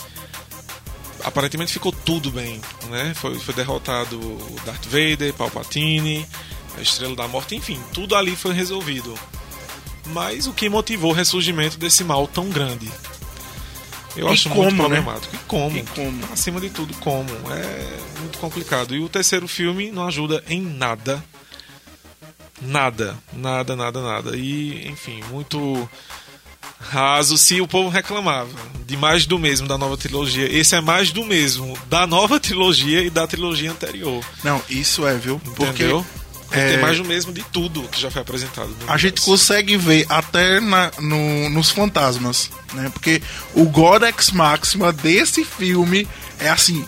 aparentemente 1.24 1.72
ficou 1.72 1.92
tudo 1.92 2.30
bem, 2.30 2.60
né? 2.88 3.12
Foi, 3.14 3.38
foi 3.38 3.54
derrotado 3.54 4.18
Darth 4.64 4.84
Vader, 4.86 5.34
Palpatine, 5.34 6.26
a 6.78 6.80
Estrela 6.80 7.16
da 7.16 7.26
Morte, 7.26 7.56
enfim, 7.56 7.80
tudo 7.92 8.14
ali 8.14 8.36
foi 8.36 8.52
resolvido. 8.52 9.14
Mas 10.06 10.46
o 10.46 10.52
que 10.52 10.68
motivou 10.68 11.10
o 11.10 11.14
ressurgimento 11.14 11.78
desse 11.78 12.04
mal 12.04 12.26
tão 12.26 12.48
grande? 12.50 12.90
Eu 14.16 14.28
E 14.28 14.32
acho 14.32 14.48
como, 14.48 14.62
muito 14.62 14.76
né? 14.76 14.78
problemático. 14.78 15.34
E 15.34 15.38
como? 15.46 15.76
E 15.76 15.82
como? 15.82 16.32
Acima 16.32 16.60
de 16.60 16.70
tudo, 16.70 16.92
como? 16.94 17.28
É, 17.52 18.20
muito 18.20 18.38
complicado. 18.38 18.94
E 18.94 19.00
o 19.00 19.08
terceiro 19.08 19.46
filme 19.46 19.90
não 19.90 20.06
ajuda 20.06 20.42
em 20.48 20.60
nada. 20.60 21.22
Nada, 22.60 23.16
nada, 23.32 23.74
nada, 23.74 24.02
nada. 24.02 24.36
E, 24.36 24.86
enfim, 24.88 25.22
muito 25.30 25.88
raso 26.78 27.36
se 27.38 27.60
o 27.60 27.68
povo 27.68 27.88
reclamava 27.88 28.50
de 28.86 28.96
mais 28.96 29.26
do 29.26 29.38
mesmo 29.38 29.66
da 29.68 29.78
nova 29.78 29.96
trilogia. 29.96 30.50
Esse 30.50 30.74
é 30.74 30.80
mais 30.80 31.12
do 31.12 31.24
mesmo 31.24 31.78
da 31.88 32.06
nova 32.06 32.38
trilogia 32.40 33.02
e 33.02 33.10
da 33.10 33.26
trilogia 33.26 33.70
anterior. 33.70 34.24
Não, 34.44 34.60
isso 34.68 35.06
é, 35.06 35.16
viu? 35.16 35.40
Entendeu? 35.46 35.54
Porque 36.02 36.19
É... 36.52 36.68
Tem 36.74 36.78
mais 36.80 36.96
do 36.98 37.04
mesmo 37.04 37.32
de 37.32 37.42
tudo 37.44 37.82
que 37.88 38.00
já 38.00 38.10
foi 38.10 38.22
apresentado. 38.22 38.68
no 38.68 38.90
a 38.92 38.96
gente 38.96 39.20
consegue 39.20 39.76
ver 39.76 40.04
até 40.08 40.58
na- 40.60 40.90
no- 40.98 41.48
nos 41.50 41.70
fantasmas, 41.70 42.50
né? 42.74 42.90
Porque 42.92 43.22
o 43.54 43.64
God 43.66 44.02
Ex 44.02 44.30
Maxima 44.32 44.92
desse 44.92 45.44
filme 45.44 46.08
é 46.40 46.48
assim 46.48 46.84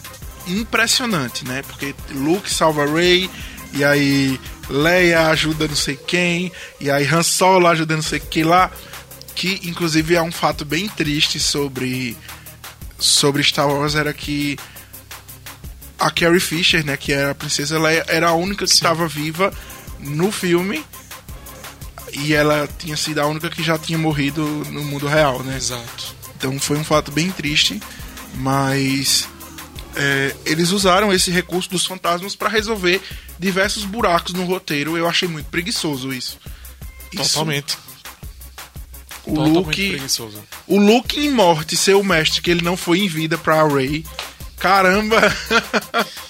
impressionante, 0.48 1.46
né? 1.46 1.62
Porque 1.62 1.94
Luke 2.10 2.52
salva 2.52 2.86
Rey 2.86 3.30
e 3.72 3.84
aí 3.84 4.40
Leia 4.68 5.28
ajuda 5.28 5.68
não 5.68 5.76
sei 5.76 5.96
quem 5.96 6.50
e 6.80 6.90
aí 6.90 7.06
Han 7.06 7.22
Solo 7.22 7.66
ajuda 7.68 7.94
não 7.94 8.02
sei 8.02 8.18
quem 8.20 8.42
lá, 8.44 8.70
que 9.34 9.60
inclusive 9.64 10.14
é 10.14 10.22
um 10.22 10.32
fato 10.32 10.64
bem 10.64 10.88
triste 10.88 11.38
sobre 11.38 12.16
sobre 12.98 13.42
Star 13.42 13.68
Wars 13.68 13.94
era 13.94 14.12
que 14.12 14.56
a 16.02 16.10
Carrie 16.10 16.40
Fisher, 16.40 16.84
né, 16.84 16.96
que 16.96 17.12
era 17.12 17.30
a 17.30 17.34
princesa 17.34 17.78
Leia, 17.78 18.04
era 18.08 18.28
a 18.28 18.34
única 18.34 18.66
que 18.66 18.72
estava 18.72 19.06
viva 19.06 19.52
no 20.00 20.32
filme 20.32 20.84
e 22.12 22.34
ela 22.34 22.68
tinha 22.78 22.96
sido 22.96 23.20
a 23.20 23.26
única 23.26 23.48
que 23.48 23.62
já 23.62 23.78
tinha 23.78 23.96
morrido 23.96 24.44
no 24.70 24.82
mundo 24.82 25.06
real, 25.06 25.42
né? 25.44 25.56
Exato. 25.56 26.14
Então 26.36 26.58
foi 26.58 26.76
um 26.76 26.84
fato 26.84 27.12
bem 27.12 27.30
triste, 27.30 27.80
mas 28.34 29.28
é, 29.94 30.34
eles 30.44 30.70
usaram 30.70 31.12
esse 31.12 31.30
recurso 31.30 31.70
dos 31.70 31.86
fantasmas 31.86 32.34
para 32.34 32.48
resolver 32.48 33.00
diversos 33.38 33.84
buracos 33.84 34.34
no 34.34 34.44
roteiro. 34.44 34.96
Eu 34.96 35.08
achei 35.08 35.28
muito 35.28 35.46
preguiçoso 35.46 36.12
isso. 36.12 36.36
Isso, 37.12 37.32
Totalmente. 37.32 37.78
O 39.24 39.34
Totalmente 39.34 39.54
Luke, 39.54 39.88
preguiçoso. 39.90 40.42
o 40.66 40.78
Luke 40.80 41.20
em 41.20 41.30
morte 41.30 41.76
ser 41.76 41.94
o 41.94 42.02
mestre 42.02 42.42
que 42.42 42.50
ele 42.50 42.64
não 42.64 42.76
foi 42.76 42.98
em 42.98 43.08
vida 43.08 43.38
para 43.38 43.64
Rey. 43.68 44.04
Caramba! 44.62 45.20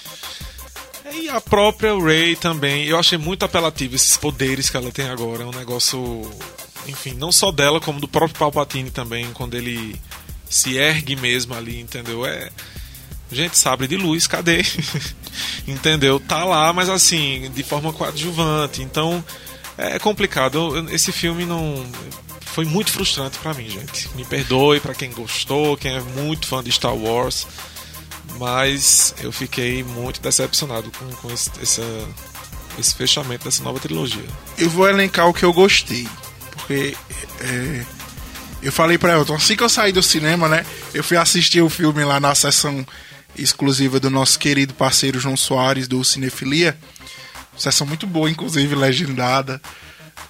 E 1.15 1.29
a 1.29 1.39
própria 1.39 1.95
Ray 1.95 2.35
também, 2.35 2.85
eu 2.85 2.97
achei 2.97 3.19
muito 3.19 3.45
apelativo 3.45 3.95
esses 3.95 4.17
poderes 4.17 4.69
que 4.71 4.75
ela 4.75 4.91
tem 4.91 5.07
agora. 5.09 5.43
É 5.43 5.45
um 5.45 5.51
negócio, 5.51 6.27
enfim, 6.87 7.13
não 7.13 7.31
só 7.31 7.51
dela, 7.51 7.79
como 7.79 7.99
do 7.99 8.07
próprio 8.07 8.39
Palpatine 8.39 8.89
também, 8.89 9.31
quando 9.31 9.53
ele 9.53 9.95
se 10.49 10.75
ergue 10.75 11.15
mesmo 11.15 11.53
ali, 11.53 11.79
entendeu? 11.79 12.25
É. 12.25 12.49
Gente, 13.31 13.57
sabre 13.57 13.87
de 13.87 13.95
luz, 13.95 14.25
cadê? 14.25 14.63
entendeu? 15.67 16.19
Tá 16.19 16.43
lá, 16.43 16.73
mas 16.73 16.89
assim, 16.89 17.51
de 17.53 17.61
forma 17.61 17.93
coadjuvante. 17.93 18.81
Então, 18.81 19.23
é 19.77 19.99
complicado. 19.99 20.89
Esse 20.89 21.11
filme 21.11 21.45
não. 21.45 21.85
Foi 22.41 22.65
muito 22.65 22.91
frustrante 22.91 23.37
pra 23.37 23.53
mim, 23.53 23.69
gente. 23.69 24.09
Me 24.15 24.25
perdoe 24.25 24.79
pra 24.79 24.95
quem 24.95 25.11
gostou, 25.11 25.77
quem 25.77 25.95
é 25.95 26.01
muito 26.01 26.47
fã 26.47 26.63
de 26.63 26.71
Star 26.71 26.95
Wars. 26.95 27.47
Mas 28.39 29.13
eu 29.21 29.31
fiquei 29.31 29.83
muito 29.83 30.21
decepcionado 30.21 30.91
com, 30.91 31.05
com 31.17 31.31
esse, 31.31 31.49
essa- 31.61 32.07
esse 32.79 32.95
fechamento 32.95 33.45
dessa 33.45 33.61
nova 33.63 33.79
trilogia. 33.79 34.25
eu 34.57 34.69
vou 34.69 34.87
elencar 34.89 35.27
o 35.27 35.33
que 35.33 35.43
eu 35.45 35.53
gostei. 35.53 36.07
Porque 36.51 36.95
é, 37.41 37.85
eu 38.61 38.71
falei 38.71 38.97
pra 38.97 39.13
Elton, 39.13 39.35
assim 39.35 39.55
que 39.55 39.63
eu 39.63 39.69
saí 39.69 39.91
do 39.91 40.01
cinema, 40.01 40.47
né? 40.47 40.65
Eu 40.93 41.03
fui 41.03 41.17
assistir 41.17 41.61
o 41.61 41.69
filme 41.69 42.03
lá 42.03 42.19
na 42.19 42.33
sessão 42.33 42.85
exclusiva 43.37 43.99
do 43.99 44.09
nosso 44.09 44.37
querido 44.39 44.73
parceiro 44.73 45.19
João 45.19 45.35
Soares, 45.37 45.87
do 45.87 46.03
Cinefilia. 46.03 46.77
Sessão 47.57 47.85
muito 47.85 48.07
boa, 48.07 48.29
inclusive, 48.29 48.73
legendada. 48.75 49.61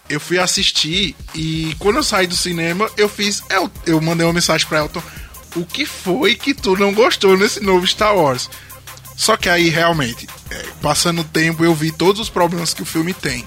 Eu 0.10 0.20
fui 0.20 0.38
assistir 0.40 1.16
e 1.34 1.76
quando 1.80 1.98
eu 1.98 2.04
saí 2.04 2.28
do 2.28 2.36
cinema, 2.36 2.90
eu 2.98 3.08
fiz. 3.08 3.42
Eu, 3.50 3.72
eu 3.86 4.02
mandei 4.02 4.26
uma 4.26 4.34
mensagem 4.34 4.68
pra 4.68 4.80
Elton. 4.80 5.02
O 5.56 5.66
que 5.66 5.86
foi 5.86 6.36
que 6.36 6.54
tu 6.54 6.76
não 6.76 6.94
gostou 6.94 7.38
nesse 7.38 7.60
novo 7.60 7.86
Star 7.86 8.16
Wars? 8.16 8.50
Só 9.16 9.38
que 9.38 9.48
aí, 9.48 9.70
realmente, 9.70 10.28
é, 10.50 10.66
passando 10.82 11.22
o 11.22 11.26
tempo, 11.26 11.64
eu 11.64 11.76
vi 11.76 11.92
todos 11.92 12.20
os 12.20 12.30
problemas 12.30 12.74
que 12.74 12.82
o 12.82 12.86
filme 12.86 13.14
tem. 13.14 13.46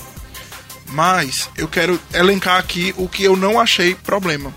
Mas 0.88 1.50
eu 1.56 1.66
quero 1.66 2.00
elencar 2.14 2.58
aqui 2.58 2.94
o 2.96 3.08
que 3.08 3.24
eu 3.24 3.36
não 3.36 3.58
achei 3.58 3.94
problema. 3.94 4.54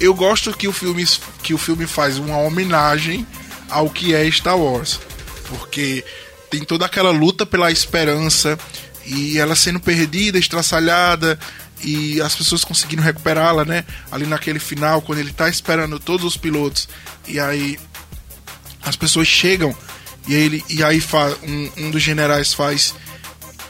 Eu 0.00 0.12
gosto 0.14 0.52
que 0.52 0.66
o 0.66 0.72
filme, 0.72 1.06
que 1.42 1.54
o 1.54 1.58
filme 1.58 1.86
faz 1.86 2.18
uma 2.18 2.38
homenagem 2.38 3.26
ao 3.70 3.88
que 3.88 4.14
é 4.14 4.28
Star 4.30 4.58
Wars. 4.58 5.00
Porque 5.48 6.04
tem 6.50 6.64
toda 6.64 6.86
aquela 6.86 7.10
luta 7.10 7.46
pela 7.46 7.70
esperança 7.70 8.58
e 9.06 9.38
ela 9.38 9.54
sendo 9.54 9.80
perdida, 9.80 10.38
estraçalhada 10.38 11.38
e 11.82 12.20
as 12.20 12.34
pessoas 12.34 12.64
conseguindo 12.64 13.02
recuperá-la, 13.02 13.64
né? 13.64 13.84
Ali 14.10 14.26
naquele 14.26 14.58
final, 14.58 15.02
quando 15.02 15.18
ele 15.18 15.32
tá 15.32 15.48
esperando 15.48 15.98
todos 15.98 16.24
os 16.24 16.36
pilotos 16.36 16.88
e 17.26 17.38
aí 17.38 17.78
as 18.82 18.96
pessoas 18.96 19.28
chegam 19.28 19.76
e 20.26 20.34
ele 20.34 20.64
e 20.68 20.82
aí 20.82 21.02
um, 21.42 21.86
um 21.86 21.90
dos 21.90 22.02
generais 22.02 22.52
faz 22.52 22.94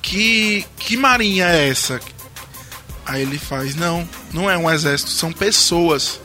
que 0.03 0.64
que 0.79 0.97
marinha 0.97 1.47
é 1.47 1.68
essa? 1.68 2.01
Aí 3.05 3.23
ele 3.23 3.38
faz 3.38 3.75
não, 3.75 4.09
não 4.33 4.51
é 4.51 4.57
um 4.57 4.71
exército, 4.71 5.11
são 5.11 5.33
pessoas. 5.33 6.21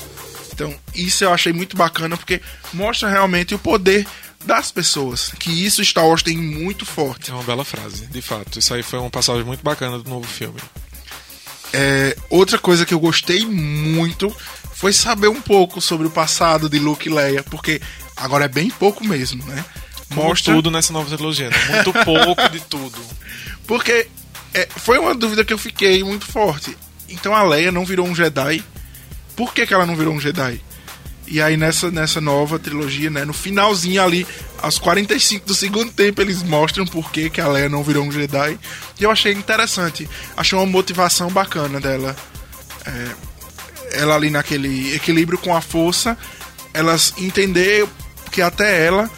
Então 0.53 0.73
isso 0.93 1.23
eu 1.23 1.33
achei 1.33 1.51
muito 1.51 1.75
bacana 1.75 2.15
porque 2.15 2.41
mostra 2.73 3.09
realmente 3.09 3.55
o 3.55 3.59
poder 3.59 4.05
das 4.45 4.71
pessoas, 4.71 5.31
que 5.39 5.65
isso 5.65 5.83
Star 5.83 6.05
Wars 6.05 6.21
tem 6.21 6.37
muito 6.37 6.85
forte. 6.85 7.31
É 7.31 7.33
uma 7.33 7.43
bela 7.43 7.63
frase, 7.63 8.07
de 8.07 8.21
fato. 8.21 8.59
Isso 8.59 8.73
aí 8.73 8.83
foi 8.83 8.99
uma 8.99 9.09
passagem 9.09 9.43
muito 9.43 9.63
bacana 9.63 9.97
do 9.97 10.09
novo 10.09 10.27
filme. 10.27 10.59
É, 11.73 12.15
outra 12.29 12.59
coisa 12.59 12.85
que 12.85 12.93
eu 12.93 12.99
gostei 12.99 13.45
muito 13.45 14.33
foi 14.73 14.93
saber 14.93 15.27
um 15.27 15.41
pouco 15.41 15.81
sobre 15.81 16.05
o 16.05 16.11
passado 16.11 16.69
de 16.69 16.77
Luke 16.77 17.09
e 17.09 17.11
Leia, 17.11 17.43
porque 17.43 17.81
agora 18.15 18.45
é 18.45 18.47
bem 18.47 18.69
pouco 18.69 19.03
mesmo, 19.03 19.43
né? 19.45 19.65
Como 20.09 20.27
Mostra 20.27 20.53
tudo 20.53 20.69
nessa 20.69 20.93
nova 20.93 21.09
trilogia, 21.15 21.49
né? 21.49 21.57
Muito 21.69 21.93
pouco 22.05 22.49
de 22.49 22.59
tudo. 22.61 22.99
Porque 23.65 24.07
é, 24.53 24.67
foi 24.75 24.99
uma 24.99 25.15
dúvida 25.15 25.43
que 25.43 25.53
eu 25.53 25.57
fiquei 25.57 26.03
muito 26.03 26.25
forte. 26.25 26.77
Então 27.09 27.35
a 27.35 27.43
Leia 27.43 27.71
não 27.71 27.85
virou 27.85 28.07
um 28.07 28.13
Jedi. 28.13 28.63
Por 29.35 29.53
que, 29.53 29.65
que 29.65 29.73
ela 29.73 29.85
não 29.85 29.95
virou 29.95 30.13
um 30.13 30.19
Jedi? 30.19 30.61
E 31.27 31.41
aí 31.41 31.57
nessa, 31.57 31.89
nessa 31.89 32.19
nova 32.19 32.59
trilogia, 32.59 33.09
né, 33.09 33.25
no 33.25 33.33
finalzinho 33.33 34.01
ali, 34.03 34.27
aos 34.61 34.77
45 34.77 35.47
do 35.47 35.55
segundo 35.55 35.91
tempo, 35.91 36.21
eles 36.21 36.43
mostram 36.43 36.85
por 36.85 37.11
que, 37.11 37.29
que 37.29 37.41
a 37.41 37.47
Leia 37.47 37.69
não 37.69 37.83
virou 37.83 38.05
um 38.05 38.11
Jedi. 38.11 38.59
E 38.99 39.03
eu 39.03 39.11
achei 39.11 39.33
interessante. 39.33 40.09
Achei 40.35 40.57
uma 40.57 40.65
motivação 40.65 41.29
bacana 41.29 41.79
dela. 41.79 42.15
É, 42.85 43.11
ela 43.93 44.15
ali 44.15 44.29
naquele 44.29 44.95
equilíbrio 44.95 45.37
com 45.37 45.55
a 45.55 45.61
força, 45.61 46.17
elas 46.73 47.13
entender 47.17 47.87
que 48.31 48.41
até 48.41 48.85
ela 48.85 49.09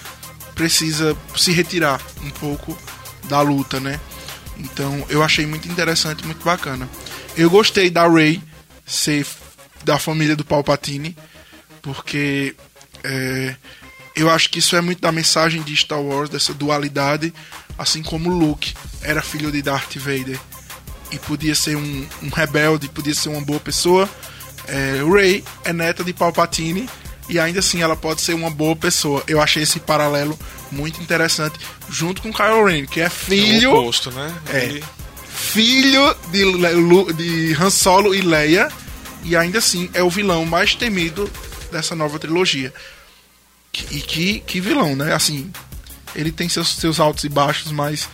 precisa 0.54 1.15
se 1.36 1.52
retirar 1.52 2.02
um 2.22 2.30
pouco 2.30 2.78
da 3.26 3.41
luta, 3.41 3.80
né? 3.80 4.00
Então 4.58 5.06
eu 5.10 5.22
achei 5.24 5.46
muito 5.46 5.68
interessante, 5.68 6.26
muito 6.26 6.44
bacana. 6.44 6.88
Eu 7.36 7.50
gostei 7.50 7.89
da 7.89 8.08
Rey 8.08 8.41
ser 8.86 9.26
da 9.84 10.00
família 10.00 10.36
do 10.36 10.46
Palpatine, 10.46 11.15
porque 11.86 12.56
é, 13.04 13.56
eu 14.15 14.28
acho 14.32 14.50
que 14.50 14.58
isso 14.58 14.76
é 14.76 14.82
muito 14.82 15.00
da 15.00 15.12
mensagem 15.12 15.62
de 15.62 15.76
Star 15.76 16.02
Wars, 16.02 16.32
dessa 16.32 16.52
dualidade, 16.52 17.32
assim 17.78 18.02
como 18.02 18.28
Luke 18.28 18.74
era 19.04 19.21
filho 19.21 19.52
de 19.52 19.62
Darth 19.62 19.95
Vader 19.98 20.39
e 21.12 21.19
podia 21.19 21.54
ser 21.54 21.78
um, 21.78 22.08
um 22.24 22.30
rebelde, 22.30 22.89
podia 22.89 23.13
ser 23.13 23.30
uma 23.30 23.41
boa 23.41 23.60
pessoa. 23.60 24.10
É, 24.67 25.04
Rey 25.08 25.43
é 25.63 25.71
neta 25.71 26.04
de 26.04 26.12
Palpatine 26.12 26.89
e 27.30 27.38
ainda 27.38 27.60
assim 27.60 27.84
ela 27.84 27.95
pode 27.95 28.19
ser 28.21 28.34
uma 28.34 28.50
boa 28.50 28.76
pessoa. 28.76 29.24
Eu 29.28 29.39
achei 29.39 29.62
esse 29.62 29.80
paralelo 29.80 30.38
muito 30.71 31.00
interessante, 31.00 31.60
junto 31.88 32.19
com 32.19 32.34
Kylo 32.34 32.65
Ren, 32.65 32.88
que 32.88 33.00
é 33.00 33.04
É 33.04 33.10
filho 33.10 33.71
o 33.71 33.80
oposto, 33.82 34.10
né? 34.10 34.34
É. 34.50 34.82
Filho 35.30 36.15
de, 36.32 37.13
de 37.13 37.54
Han 37.62 37.69
Solo 37.69 38.15
e 38.15 38.21
Leia, 38.21 38.71
e 39.24 39.36
ainda 39.36 39.60
assim 39.60 39.88
é 39.93 40.02
o 40.02 40.10
vilão 40.10 40.45
mais 40.45 40.74
temido 40.74 41.30
dessa 41.75 41.95
nova 41.95 42.17
trilogia. 42.17 42.73
E 43.91 43.99
que, 43.99 44.39
que 44.39 44.61
vilão, 44.61 44.95
né? 44.95 45.13
Assim, 45.13 45.51
ele 46.15 46.31
tem 46.31 46.47
seus, 46.47 46.69
seus 46.69 46.99
altos 46.99 47.25
e 47.25 47.29
baixos, 47.29 47.71
mas 47.71 48.07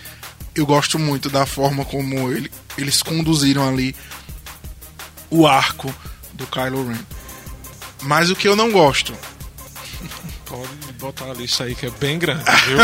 eu 0.56 0.66
gosto 0.66 0.98
muito 0.98 1.30
da 1.30 1.46
forma 1.46 1.86
como 1.86 2.32
ele, 2.32 2.52
eles 2.78 3.04
conduziram 3.04 3.68
ali 3.68 3.96
o 5.30 5.46
arco 5.46 5.94
do 6.34 6.48
Kylo 6.48 6.88
Ren. 6.88 7.00
Mas 8.02 8.32
o 8.32 8.36
que 8.36 8.48
eu 8.48 8.56
não 8.56 8.72
gosto, 8.72 9.16
Pode 10.46 10.94
botar 11.00 11.32
a 11.32 11.34
lista 11.34 11.64
aí 11.64 11.76
que 11.76 11.86
é 11.86 11.92
bem 11.92 12.20
grande, 12.20 12.44
viu? 12.44 12.78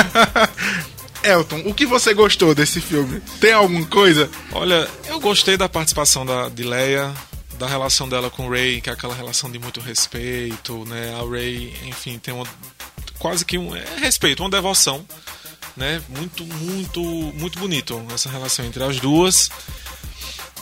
Elton, 1.29 1.63
o 1.65 1.73
que 1.73 1.85
você 1.85 2.13
gostou 2.13 2.55
desse 2.55 2.79
filme? 2.79 3.19
Tem 3.41 3.51
alguma 3.51 3.85
coisa? 3.87 4.29
Olha, 4.51 4.87
eu 5.07 5.19
gostei 5.19 5.57
da 5.57 5.67
participação 5.67 6.25
da, 6.25 6.47
de 6.47 6.63
Leia, 6.63 7.13
da 7.57 7.67
relação 7.67 8.07
dela 8.07 8.29
com 8.29 8.47
o 8.47 8.51
Rey, 8.51 8.81
que 8.81 8.89
é 8.89 8.93
aquela 8.93 9.15
relação 9.15 9.51
de 9.51 9.59
muito 9.59 9.79
respeito, 9.79 10.85
né? 10.85 11.13
A 11.19 11.29
Rey, 11.29 11.75
enfim, 11.85 12.17
tem 12.19 12.33
uma 12.33 12.45
quase 13.19 13.43
que 13.43 13.57
um 13.57 13.75
é 13.75 13.83
respeito, 13.99 14.43
uma 14.43 14.49
devoção 14.49 15.05
né? 15.77 16.01
Muito, 16.09 16.43
muito, 16.43 17.01
muito 17.01 17.59
bonito 17.59 18.03
essa 18.13 18.29
relação 18.29 18.65
entre 18.65 18.83
as 18.83 18.99
duas. 18.99 19.49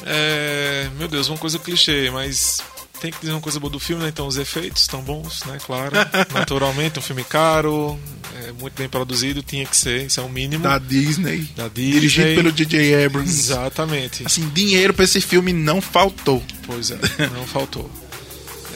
É, 0.06 0.90
meu 0.98 1.08
Deus, 1.08 1.30
uma 1.30 1.38
coisa 1.38 1.58
clichê, 1.58 2.12
mas 2.12 2.62
tem 3.00 3.12
que 3.12 3.20
dizer 3.22 3.32
uma 3.32 3.42
coisa 3.42 3.60
boa 3.60 3.72
do 3.72 3.80
filme, 3.80 4.04
né? 4.04 4.10
Então 4.10 4.28
os 4.28 4.38
efeitos 4.38 4.82
estão 4.82 5.02
bons, 5.02 5.46
né? 5.46 5.58
Claro. 5.66 5.94
Naturalmente, 6.34 7.00
um 7.00 7.02
filme 7.02 7.24
caro, 7.24 7.98
é, 8.48 8.52
muito 8.54 8.74
bem 8.78 8.88
produzido, 8.88 9.42
tinha 9.42 9.66
que 9.66 9.76
ser, 9.76 10.06
isso 10.06 10.20
é 10.20 10.24
o 10.24 10.30
mínimo. 10.30 10.64
Da 10.64 10.78
Disney. 10.78 11.50
Da 11.56 11.68
Disney. 11.68 11.92
Dirigido 11.92 12.36
pelo 12.36 12.52
DJ 12.52 13.06
Abrams. 13.06 13.30
Exatamente. 13.30 14.24
Assim, 14.26 14.50
dinheiro 14.50 14.94
pra 14.94 15.06
esse 15.06 15.22
filme 15.22 15.52
não 15.54 15.82
faltou. 15.82 16.44
Pois 16.66 16.92
é, 16.92 16.98
não 17.34 17.46
faltou. 17.46 17.90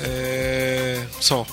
É... 0.02 1.04
Só. 1.20 1.46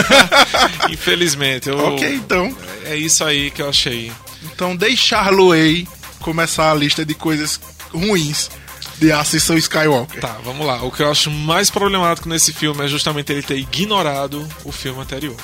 Infelizmente. 0.90 1.68
Eu... 1.68 1.78
Ok, 1.78 2.14
então. 2.14 2.56
É 2.84 2.96
isso 2.96 3.24
aí 3.24 3.50
que 3.50 3.60
eu 3.60 3.68
achei. 3.68 4.12
Então 4.44 4.76
deixar 4.76 5.30
Loei 5.32 5.86
começar 6.20 6.70
a 6.70 6.74
lista 6.74 7.04
de 7.04 7.14
coisas 7.14 7.60
ruins 7.92 8.50
de 8.98 9.12
Ascensão 9.12 9.56
Skywalker. 9.56 10.20
Tá, 10.20 10.38
vamos 10.44 10.66
lá. 10.66 10.82
O 10.82 10.90
que 10.90 11.02
eu 11.02 11.10
acho 11.10 11.30
mais 11.30 11.70
problemático 11.70 12.28
nesse 12.28 12.52
filme 12.52 12.84
é 12.84 12.88
justamente 12.88 13.32
ele 13.32 13.42
ter 13.42 13.58
ignorado 13.58 14.46
o 14.64 14.72
filme 14.72 15.00
anterior. 15.00 15.36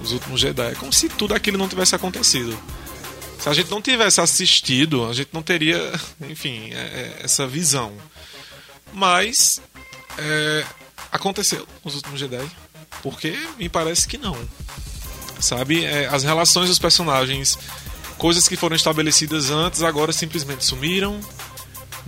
Os 0.00 0.12
Últimos 0.12 0.40
Jedi. 0.40 0.72
É 0.72 0.74
como 0.74 0.92
se 0.92 1.08
tudo 1.08 1.34
aquilo 1.34 1.58
não 1.58 1.68
tivesse 1.68 1.94
acontecido. 1.94 2.58
Se 3.38 3.48
a 3.48 3.52
gente 3.52 3.70
não 3.70 3.80
tivesse 3.80 4.20
assistido, 4.20 5.06
a 5.06 5.12
gente 5.12 5.30
não 5.32 5.42
teria, 5.42 5.78
enfim, 6.28 6.70
é, 6.72 6.76
é, 6.76 7.20
essa 7.22 7.46
visão. 7.46 7.92
Mas 8.92 9.60
é, 10.16 10.64
aconteceu 11.12 11.66
os 11.84 11.94
Últimos 11.94 12.20
Jedi. 12.20 12.48
Porque 13.02 13.38
me 13.58 13.68
parece 13.68 14.08
que 14.08 14.18
não. 14.18 14.36
Sabe? 15.40 15.84
É, 15.84 16.06
as 16.06 16.24
relações 16.24 16.68
dos 16.68 16.78
personagens, 16.78 17.56
coisas 18.16 18.48
que 18.48 18.56
foram 18.56 18.74
estabelecidas 18.74 19.50
antes, 19.50 19.82
agora 19.82 20.12
simplesmente 20.12 20.64
sumiram 20.64 21.20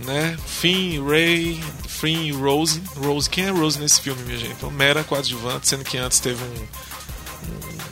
né? 0.05 0.37
Finn, 0.45 1.03
Ray, 1.03 1.61
Finn 1.87 2.27
e 2.27 2.31
Rose. 2.31 2.81
Rose, 2.97 3.29
quem 3.29 3.45
é 3.45 3.49
Rose 3.49 3.79
nesse 3.79 4.01
filme, 4.01 4.21
minha 4.23 4.37
gente? 4.37 4.53
Então, 4.53 4.71
mera 4.71 5.03
coadjuvante, 5.03 5.67
sendo 5.67 5.83
que 5.83 5.97
antes 5.97 6.19
teve 6.19 6.43
um, 6.43 6.67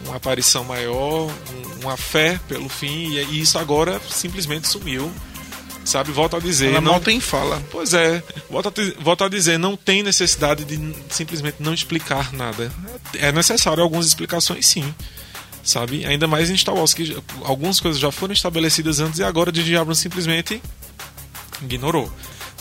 uma 0.10 0.18
aparição 0.18 0.64
maior, 0.64 1.28
um, 1.28 1.84
uma 1.84 1.96
fé 1.96 2.40
pelo 2.48 2.68
fim, 2.68 3.14
e, 3.14 3.42
isso 3.42 3.58
agora 3.58 4.02
simplesmente 4.10 4.68
sumiu. 4.68 5.12
Sabe, 5.86 6.12
volto 6.12 6.36
a 6.36 6.40
dizer. 6.40 6.68
Ela 6.68 6.82
não 6.82 6.92
mal 6.92 7.02
tem 7.02 7.20
fala. 7.20 7.64
Pois 7.72 7.96
é, 7.96 8.22
volto 8.48 8.68
a, 8.68 9.02
volto 9.02 9.24
a 9.24 9.30
dizer, 9.30 9.58
não 9.58 9.76
tem 9.76 10.04
necessidade 10.04 10.64
de 10.64 10.78
simplesmente 11.10 11.58
não 11.60 11.74
explicar 11.74 12.32
nada. 12.32 12.72
É 13.16 13.32
necessário 13.32 13.82
algumas 13.82 14.06
explicações, 14.06 14.68
sim 14.68 14.94
sabe? 15.64 16.06
Ainda 16.06 16.28
mais 16.28 16.50
em 16.50 16.58
Star 16.58 16.74
Wars, 16.76 16.94
que 16.94 17.16
algumas 17.44 17.80
coisas 17.80 18.00
já 18.00 18.12
foram 18.12 18.34
estabelecidas 18.34 19.00
antes 19.00 19.20
e 19.20 19.24
agora 19.24 19.52
de 19.52 19.76
Abrams 19.76 20.02
simplesmente 20.02 20.62
ignorou. 21.62 22.12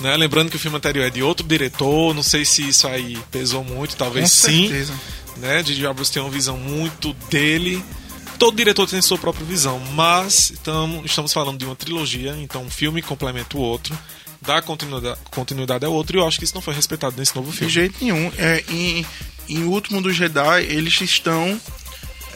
Né? 0.00 0.16
Lembrando 0.16 0.50
que 0.50 0.56
o 0.56 0.58
filme 0.58 0.76
anterior 0.76 1.06
é 1.06 1.10
de 1.10 1.22
outro 1.22 1.46
diretor, 1.46 2.14
não 2.14 2.22
sei 2.22 2.44
se 2.44 2.68
isso 2.68 2.86
aí 2.86 3.18
pesou 3.30 3.64
muito, 3.64 3.96
talvez 3.96 4.30
Com 4.30 4.48
sim. 4.48 4.68
certeza. 4.68 4.94
Né? 5.38 5.62
J.J. 5.62 5.86
Abrams 5.86 6.10
tem 6.12 6.22
uma 6.22 6.30
visão 6.30 6.56
muito 6.56 7.12
dele. 7.30 7.82
Todo 8.38 8.56
diretor 8.56 8.88
tem 8.88 9.02
sua 9.02 9.18
própria 9.18 9.44
visão, 9.44 9.80
mas 9.94 10.52
tamo, 10.62 11.02
estamos 11.04 11.32
falando 11.32 11.58
de 11.58 11.64
uma 11.64 11.74
trilogia, 11.74 12.36
então 12.40 12.62
um 12.62 12.70
filme 12.70 13.02
complementa 13.02 13.56
o 13.56 13.60
outro, 13.60 13.98
dá 14.40 14.62
continuidade, 14.62 15.18
continuidade 15.30 15.84
ao 15.84 15.92
outro, 15.92 16.16
e 16.16 16.20
eu 16.20 16.26
acho 16.26 16.38
que 16.38 16.44
isso 16.44 16.54
não 16.54 16.62
foi 16.62 16.72
respeitado 16.72 17.16
nesse 17.18 17.34
novo 17.34 17.50
De 17.50 17.56
filme. 17.56 17.72
jeito 17.72 17.96
nenhum. 18.00 18.30
É, 18.38 18.62
em, 18.70 19.04
em 19.48 19.64
Último 19.64 20.00
do 20.00 20.12
Jedi, 20.12 20.62
eles 20.68 21.00
estão. 21.00 21.60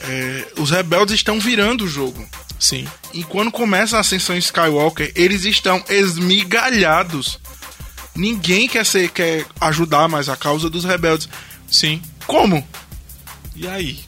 é, 0.03 0.47
os 0.57 0.71
rebeldes 0.71 1.15
estão 1.15 1.39
virando 1.39 1.85
o 1.85 1.87
jogo. 1.87 2.27
Sim, 2.59 2.85
E 3.13 3.23
quando 3.23 3.51
começa 3.51 3.95
a 3.97 3.99
ascensão 4.01 4.37
Skywalker, 4.37 5.11
eles 5.15 5.43
estão 5.45 5.83
esmigalhados. 5.89 7.39
Ninguém 8.15 8.67
quer 8.67 8.85
ser, 8.85 9.09
quer 9.09 9.45
ajudar 9.59 10.07
mais 10.07 10.29
a 10.29 10.35
causa 10.35 10.69
dos 10.69 10.83
rebeldes. 10.83 11.27
sim. 11.69 12.01
Como? 12.27 12.65
E 13.55 13.67
aí? 13.67 13.99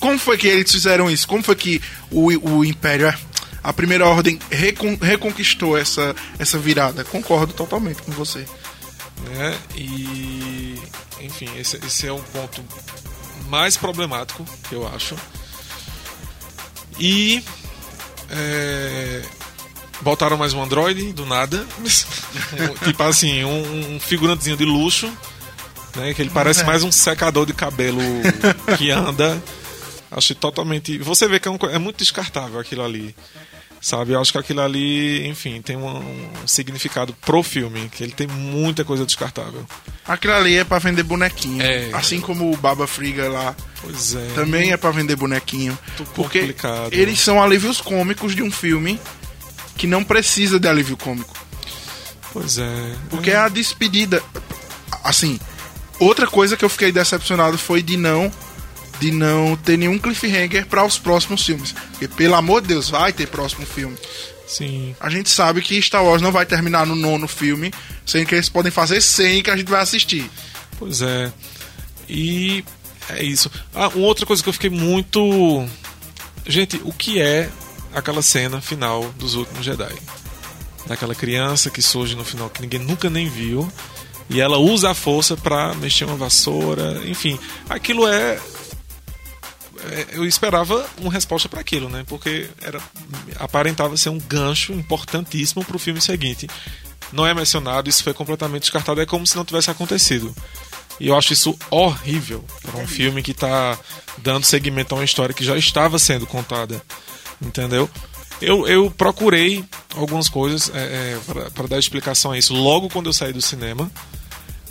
Como 0.00 0.18
foi 0.18 0.36
que 0.38 0.46
eles 0.48 0.70
fizeram 0.70 1.10
isso? 1.10 1.26
Como 1.28 1.42
foi 1.42 1.54
que 1.56 1.80
o, 2.10 2.26
o 2.50 2.64
Império, 2.64 3.06
é, 3.06 3.16
a 3.62 3.72
Primeira 3.72 4.06
Ordem, 4.06 4.38
recon- 4.50 4.98
reconquistou 5.00 5.76
essa, 5.78 6.14
essa 6.38 6.58
virada? 6.58 7.04
Concordo 7.04 7.52
totalmente 7.52 8.02
com 8.02 8.12
você. 8.12 8.46
né? 9.30 9.58
E 9.76 10.78
enfim, 11.20 11.48
esse, 11.58 11.76
esse 11.86 12.06
é 12.08 12.12
um 12.12 12.20
ponto 12.22 12.62
mais 13.48 13.76
problemático 13.76 14.44
que 14.68 14.74
eu 14.74 14.86
acho. 14.88 15.14
E 16.98 17.42
é, 18.30 19.22
botaram 20.00 20.36
mais 20.36 20.52
um 20.52 20.62
Android 20.62 21.12
do 21.12 21.24
nada, 21.26 21.64
tipo 22.84 23.02
assim, 23.02 23.44
um, 23.44 23.94
um 23.96 24.00
figurantezinho 24.00 24.56
de 24.56 24.64
luxo, 24.64 25.10
né? 25.96 26.14
Que 26.14 26.22
ele 26.22 26.30
parece 26.30 26.60
É. 26.62 26.64
mais 26.64 26.82
um 26.82 26.92
secador 26.92 27.46
de 27.46 27.52
cabelo 27.52 28.00
que 28.78 28.90
anda. 28.90 29.42
Acho 30.10 30.34
totalmente. 30.34 30.98
Você 30.98 31.26
vê 31.26 31.40
que 31.40 31.48
é, 31.48 31.50
um 31.50 31.56
é 31.70 31.78
muito 31.78 31.98
descartável 31.98 32.58
aquilo 32.60 32.84
ali. 32.84 33.14
Sabe, 33.80 34.12
eu 34.12 34.20
acho 34.20 34.30
que 34.30 34.38
aquilo 34.38 34.60
ali, 34.60 35.26
enfim, 35.26 35.60
tem 35.60 35.76
um, 35.76 35.88
um 35.98 36.46
significado 36.46 37.12
pro 37.14 37.42
filme, 37.42 37.88
que 37.88 38.04
ele 38.04 38.12
tem 38.12 38.28
muita 38.28 38.84
coisa 38.84 39.04
descartável. 39.04 39.66
Aquilo 40.06 40.34
ali 40.34 40.56
é 40.56 40.62
pra 40.62 40.78
vender 40.78 41.02
bonequinho. 41.02 41.60
É. 41.60 41.90
Assim 41.92 42.20
como 42.20 42.52
o 42.52 42.56
Baba 42.56 42.86
Friga 42.86 43.28
lá 43.28 43.56
Pois 43.80 44.14
é. 44.14 44.24
também 44.36 44.70
é 44.70 44.76
pra 44.76 44.92
vender 44.92 45.16
bonequinho. 45.16 45.76
Muito 45.98 46.12
Porque 46.12 46.38
complicado. 46.38 46.92
eles 46.92 47.18
são 47.18 47.42
alívios 47.42 47.80
cômicos 47.80 48.36
de 48.36 48.42
um 48.44 48.52
filme 48.52 49.00
que 49.76 49.88
não 49.88 50.04
precisa 50.04 50.60
de 50.60 50.68
alívio 50.68 50.96
cômico. 50.96 51.34
Pois 52.32 52.58
é. 52.58 52.94
Porque 53.10 53.32
é 53.32 53.36
a 53.36 53.48
despedida. 53.48 54.22
Assim, 55.02 55.40
outra 56.02 56.26
coisa 56.26 56.56
que 56.56 56.64
eu 56.64 56.68
fiquei 56.68 56.92
decepcionado 56.92 57.58
foi 57.58 57.82
de 57.82 57.96
não 57.96 58.30
de 59.00 59.10
não 59.10 59.56
ter 59.56 59.76
nenhum 59.76 59.98
cliffhanger 59.98 60.64
para 60.66 60.84
os 60.84 60.96
próximos 60.96 61.44
filmes. 61.44 61.74
Porque, 61.90 62.06
pelo 62.06 62.36
amor 62.36 62.60
de 62.60 62.68
Deus, 62.68 62.88
vai 62.88 63.12
ter 63.12 63.26
próximo 63.26 63.66
filme. 63.66 63.98
Sim. 64.46 64.94
A 65.00 65.10
gente 65.10 65.28
sabe 65.28 65.60
que 65.60 65.80
Star 65.82 66.04
Wars 66.04 66.22
não 66.22 66.30
vai 66.30 66.46
terminar 66.46 66.86
no 66.86 66.94
nono 66.94 67.26
filme, 67.26 67.72
sendo 68.06 68.26
que 68.26 68.34
eles 68.36 68.48
podem 68.48 68.70
fazer 68.70 69.00
100 69.00 69.42
que 69.42 69.50
a 69.50 69.56
gente 69.56 69.68
vai 69.68 69.80
assistir. 69.80 70.30
Pois 70.78 71.02
é. 71.02 71.32
E 72.08 72.64
é 73.08 73.24
isso. 73.24 73.50
Ah, 73.74 73.88
uma 73.88 74.06
outra 74.06 74.24
coisa 74.26 74.42
que 74.42 74.48
eu 74.48 74.52
fiquei 74.52 74.70
muito. 74.70 75.66
Gente, 76.46 76.80
o 76.84 76.92
que 76.92 77.20
é 77.20 77.50
aquela 77.94 78.22
cena 78.22 78.60
final 78.60 79.12
dos 79.18 79.34
últimos 79.34 79.64
Jedi? 79.64 79.94
Daquela 80.86 81.14
criança 81.14 81.70
que 81.70 81.80
surge 81.80 82.14
no 82.14 82.24
final 82.24 82.50
que 82.50 82.62
ninguém 82.62 82.80
nunca 82.80 83.08
nem 83.08 83.28
viu. 83.28 83.70
E 84.30 84.40
ela 84.40 84.58
usa 84.58 84.90
a 84.90 84.94
força 84.94 85.36
pra 85.36 85.74
mexer 85.74 86.04
uma 86.04 86.16
vassoura. 86.16 87.00
Enfim, 87.04 87.38
aquilo 87.68 88.06
é. 88.06 88.40
é, 89.90 90.06
Eu 90.12 90.24
esperava 90.24 90.86
uma 90.98 91.12
resposta 91.12 91.48
para 91.48 91.60
aquilo, 91.60 91.88
né? 91.88 92.04
Porque 92.06 92.48
era 92.60 92.80
aparentava 93.38 93.96
ser 93.96 94.08
um 94.08 94.18
gancho 94.18 94.72
importantíssimo 94.72 95.64
pro 95.64 95.78
filme 95.78 96.00
seguinte. 96.00 96.46
Não 97.12 97.26
é 97.26 97.34
mencionado, 97.34 97.90
isso 97.90 98.02
foi 98.02 98.14
completamente 98.14 98.62
descartado, 98.62 99.00
é 99.00 99.06
como 99.06 99.26
se 99.26 99.36
não 99.36 99.44
tivesse 99.44 99.70
acontecido. 99.70 100.34
E 100.98 101.08
eu 101.08 101.16
acho 101.16 101.32
isso 101.32 101.58
horrível 101.70 102.44
para 102.62 102.80
um 102.80 102.86
filme 102.86 103.22
que 103.22 103.34
tá 103.34 103.78
dando 104.18 104.44
seguimento 104.44 104.94
a 104.94 104.98
uma 104.98 105.04
história 105.04 105.34
que 105.34 105.44
já 105.44 105.56
estava 105.56 105.98
sendo 105.98 106.26
contada. 106.26 106.82
Entendeu? 107.40 107.90
Eu, 108.40 108.66
eu 108.66 108.90
procurei 108.90 109.64
algumas 109.96 110.28
coisas 110.28 110.70
é, 110.74 111.18
para 111.54 111.66
dar 111.66 111.78
explicação 111.78 112.32
a 112.32 112.38
isso 112.38 112.54
logo 112.54 112.88
quando 112.88 113.06
eu 113.06 113.12
saí 113.12 113.32
do 113.32 113.42
cinema. 113.42 113.90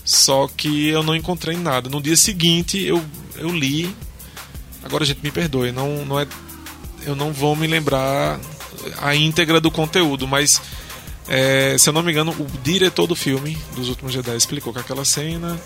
Só 0.04 0.48
que 0.48 0.88
eu 0.88 1.04
não 1.04 1.16
encontrei 1.16 1.56
nada. 1.56 1.90
No 1.90 2.02
dia 2.02 2.18
seguinte 2.18 2.82
eu, 2.84 3.04
eu 3.36 3.50
li. 3.50 3.96
Agora, 4.84 5.06
gente, 5.06 5.22
me 5.24 5.32
perdoe, 5.32 5.72
não, 5.72 6.04
não 6.06 6.20
é, 6.20 6.28
eu 7.06 7.16
não 7.16 7.32
vou 7.32 7.56
me 7.56 7.68
lembrar 7.68 8.40
a 8.98 9.16
íntegra 9.16 9.62
do 9.62 9.70
conteúdo, 9.70 10.28
mas 10.28 10.60
é, 11.28 11.78
se 11.78 11.88
eu 11.88 11.94
não 11.94 12.02
me 12.02 12.12
engano, 12.12 12.32
o 12.32 12.48
diretor 12.64 13.06
do 13.06 13.16
filme, 13.16 13.58
dos 13.76 13.90
últimos 13.90 14.12
Jedi, 14.12 14.36
explicou 14.36 14.74
que 14.74 14.80
aquela 14.80 15.06
cena 15.06 15.60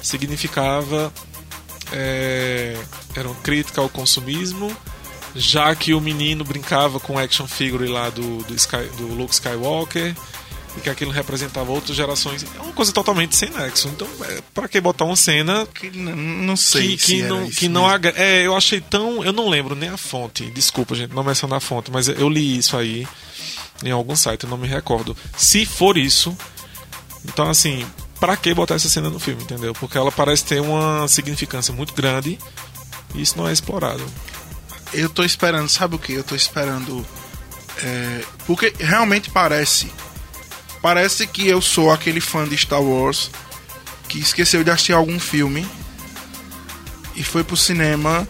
significava. 0.00 1.12
É, 1.92 2.80
era 3.14 3.28
uma 3.28 3.36
crítica 3.36 3.82
ao 3.82 3.88
consumismo, 3.88 4.74
já 5.34 5.74
que 5.74 5.94
o 5.94 6.00
menino 6.00 6.44
brincava 6.44 7.00
com 7.00 7.18
action 7.18 7.46
figure 7.46 7.86
lá 7.88 8.10
do, 8.10 8.38
do, 8.44 8.54
Sky, 8.54 8.84
do 8.98 9.06
Luke 9.14 9.32
Skywalker 9.34 10.14
e 10.76 10.80
que 10.80 10.88
aquilo 10.90 11.10
representava 11.10 11.70
outras 11.70 11.96
gerações. 11.96 12.44
É 12.56 12.60
uma 12.62 12.72
coisa 12.72 12.92
totalmente 12.92 13.36
sem 13.36 13.50
nexo. 13.50 13.88
Então, 13.88 14.08
é, 14.22 14.40
para 14.54 14.68
que 14.68 14.80
botar 14.80 15.04
uma 15.04 15.16
cena 15.16 15.66
Que 15.74 15.90
não 15.90 16.56
sei 16.56 16.96
que, 16.96 17.02
se 17.02 17.06
que 17.16 17.20
era 17.22 17.28
não, 17.28 17.50
que 17.50 17.68
não 17.68 17.82
mesmo. 17.82 17.94
agra- 17.94 18.14
É, 18.16 18.46
eu 18.46 18.56
achei 18.56 18.80
tão. 18.80 19.22
Eu 19.24 19.32
não 19.32 19.48
lembro 19.48 19.74
nem 19.74 19.88
a 19.90 19.96
fonte. 19.96 20.50
Desculpa, 20.50 20.94
gente, 20.94 21.14
não 21.14 21.22
mencionar 21.24 21.58
a 21.58 21.60
fonte, 21.60 21.90
mas 21.90 22.08
eu 22.08 22.28
li 22.28 22.56
isso 22.58 22.76
aí 22.76 23.06
em 23.84 23.90
algum 23.90 24.14
site, 24.16 24.44
eu 24.44 24.50
não 24.50 24.56
me 24.56 24.68
recordo. 24.68 25.16
Se 25.36 25.66
for 25.66 25.98
isso, 25.98 26.36
então 27.24 27.48
assim, 27.50 27.84
pra 28.20 28.36
que 28.36 28.54
botar 28.54 28.76
essa 28.76 28.88
cena 28.88 29.10
no 29.10 29.18
filme, 29.18 29.42
entendeu? 29.42 29.72
Porque 29.74 29.98
ela 29.98 30.10
parece 30.12 30.44
ter 30.44 30.60
uma 30.60 31.06
significância 31.08 31.74
muito 31.74 31.92
grande 31.92 32.38
e 33.14 33.20
isso 33.22 33.36
não 33.36 33.48
é 33.48 33.52
explorado. 33.52 34.04
Eu 34.92 35.08
tô 35.08 35.24
esperando, 35.24 35.68
sabe 35.68 35.94
o 35.96 35.98
que? 35.98 36.12
Eu 36.12 36.24
tô 36.24 36.34
esperando. 36.34 37.06
é, 37.82 38.24
porque 38.46 38.72
realmente 38.78 39.30
parece. 39.30 39.90
Parece 40.80 41.26
que 41.26 41.46
eu 41.46 41.62
sou 41.62 41.92
aquele 41.92 42.20
fã 42.20 42.46
de 42.46 42.56
Star 42.56 42.82
Wars 42.82 43.30
que 44.08 44.18
esqueceu 44.18 44.64
de 44.64 44.70
assistir 44.70 44.92
algum 44.92 45.18
filme 45.18 45.66
e 47.14 47.22
foi 47.22 47.44
pro 47.44 47.56
cinema 47.56 48.28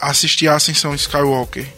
assistir 0.00 0.48
a 0.48 0.56
Ascensão 0.56 0.94
Skywalker. 0.94 1.68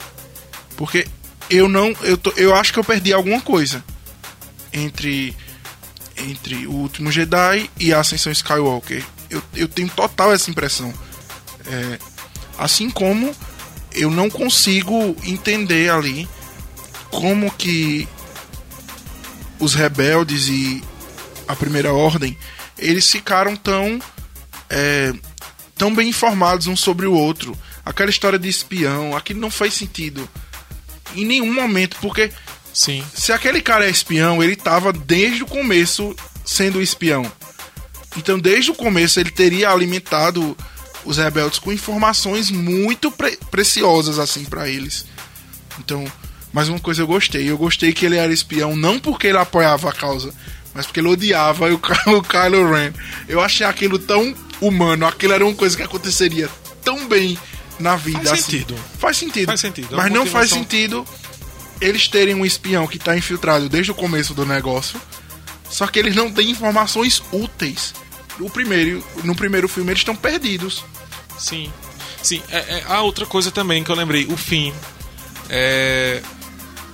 Porque 0.76 1.06
eu 1.50 1.68
não. 1.68 1.94
Eu, 2.02 2.16
tô, 2.16 2.32
eu 2.36 2.54
acho 2.54 2.72
que 2.72 2.78
eu 2.78 2.84
perdi 2.84 3.12
alguma 3.12 3.40
coisa 3.40 3.84
entre. 4.72 5.36
Entre 6.16 6.66
o 6.66 6.72
último 6.72 7.12
Jedi 7.12 7.70
e 7.78 7.92
a 7.92 8.00
Ascensão 8.00 8.32
Skywalker. 8.32 9.04
Eu, 9.30 9.40
eu 9.54 9.68
tenho 9.68 9.88
total 9.88 10.32
essa 10.32 10.50
impressão. 10.50 10.92
É, 11.64 11.98
assim 12.58 12.90
como 12.90 13.34
eu 13.98 14.10
não 14.10 14.30
consigo 14.30 15.16
entender 15.24 15.90
ali 15.90 16.28
como 17.10 17.50
que 17.50 18.08
os 19.58 19.74
rebeldes 19.74 20.46
e 20.46 20.82
a 21.48 21.56
primeira 21.56 21.92
ordem 21.92 22.38
eles 22.78 23.10
ficaram 23.10 23.56
tão 23.56 23.98
é, 24.70 25.12
tão 25.76 25.92
bem 25.92 26.08
informados 26.08 26.68
um 26.68 26.76
sobre 26.76 27.06
o 27.06 27.12
outro 27.12 27.58
aquela 27.84 28.10
história 28.10 28.38
de 28.38 28.48
espião 28.48 29.16
aquilo 29.16 29.40
não 29.40 29.50
faz 29.50 29.74
sentido 29.74 30.28
em 31.16 31.24
nenhum 31.24 31.52
momento 31.52 31.96
porque 32.00 32.30
Sim. 32.72 33.04
se 33.12 33.32
aquele 33.32 33.60
cara 33.60 33.86
é 33.86 33.90
espião 33.90 34.42
ele 34.42 34.52
estava 34.52 34.92
desde 34.92 35.42
o 35.42 35.46
começo 35.46 36.14
sendo 36.44 36.80
espião 36.80 37.30
então 38.16 38.38
desde 38.38 38.70
o 38.70 38.74
começo 38.74 39.18
ele 39.18 39.30
teria 39.30 39.70
alimentado 39.70 40.56
os 41.08 41.16
rebeldes 41.16 41.58
com 41.58 41.72
informações 41.72 42.50
muito 42.50 43.10
pre 43.10 43.36
preciosas 43.50 44.18
assim 44.18 44.44
para 44.44 44.68
eles 44.68 45.06
então 45.78 46.04
mas 46.52 46.68
uma 46.68 46.80
coisa 46.80 47.02
eu 47.02 47.06
gostei. 47.06 47.48
Eu 47.48 47.58
gostei 47.58 47.92
que 47.92 48.06
ele 48.06 48.16
era 48.16 48.32
espião 48.32 48.76
não 48.76 48.98
porque 48.98 49.26
ele 49.26 49.38
apoiava 49.38 49.90
a 49.90 49.92
causa, 49.92 50.32
mas 50.74 50.86
porque 50.86 51.00
ele 51.00 51.08
odiava 51.08 51.66
o, 51.72 51.74
o 51.74 52.22
Kylo 52.22 52.72
Ren. 52.72 52.92
Eu 53.28 53.40
achei 53.40 53.66
aquilo 53.66 53.98
tão 53.98 54.34
humano, 54.60 55.06
aquilo 55.06 55.32
era 55.34 55.44
uma 55.44 55.54
coisa 55.54 55.76
que 55.76 55.82
aconteceria 55.82 56.48
tão 56.82 57.06
bem 57.06 57.38
na 57.78 57.96
vida. 57.96 58.18
Faz 58.20 58.32
assim. 58.32 58.42
sentido. 58.42 58.74
Faz 58.98 59.16
sentido. 59.16 59.46
Faz 59.46 59.60
sentido. 59.60 59.94
É 59.94 59.96
Mas 59.96 60.12
não 60.12 60.26
faz 60.26 60.50
sentido 60.50 61.06
eles 61.80 62.08
terem 62.08 62.34
um 62.34 62.44
espião 62.44 62.88
que 62.88 62.98
tá 62.98 63.16
infiltrado 63.16 63.68
desde 63.68 63.92
o 63.92 63.94
começo 63.94 64.34
do 64.34 64.44
negócio, 64.44 65.00
só 65.70 65.86
que 65.86 65.98
eles 65.98 66.16
não 66.16 66.32
têm 66.32 66.50
informações 66.50 67.22
úteis. 67.30 67.94
O 68.40 68.50
primeiro, 68.50 69.04
no 69.22 69.34
primeiro 69.34 69.68
filme 69.68 69.90
eles 69.90 70.00
estão 70.00 70.16
perdidos. 70.16 70.84
Sim. 71.38 71.72
Sim. 72.22 72.42
É, 72.50 72.58
é, 72.58 72.84
a 72.88 73.00
outra 73.02 73.24
coisa 73.26 73.50
também 73.50 73.82
que 73.84 73.90
eu 73.90 73.96
lembrei, 73.96 74.26
o 74.26 74.36
fim. 74.36 74.72
É. 75.48 76.22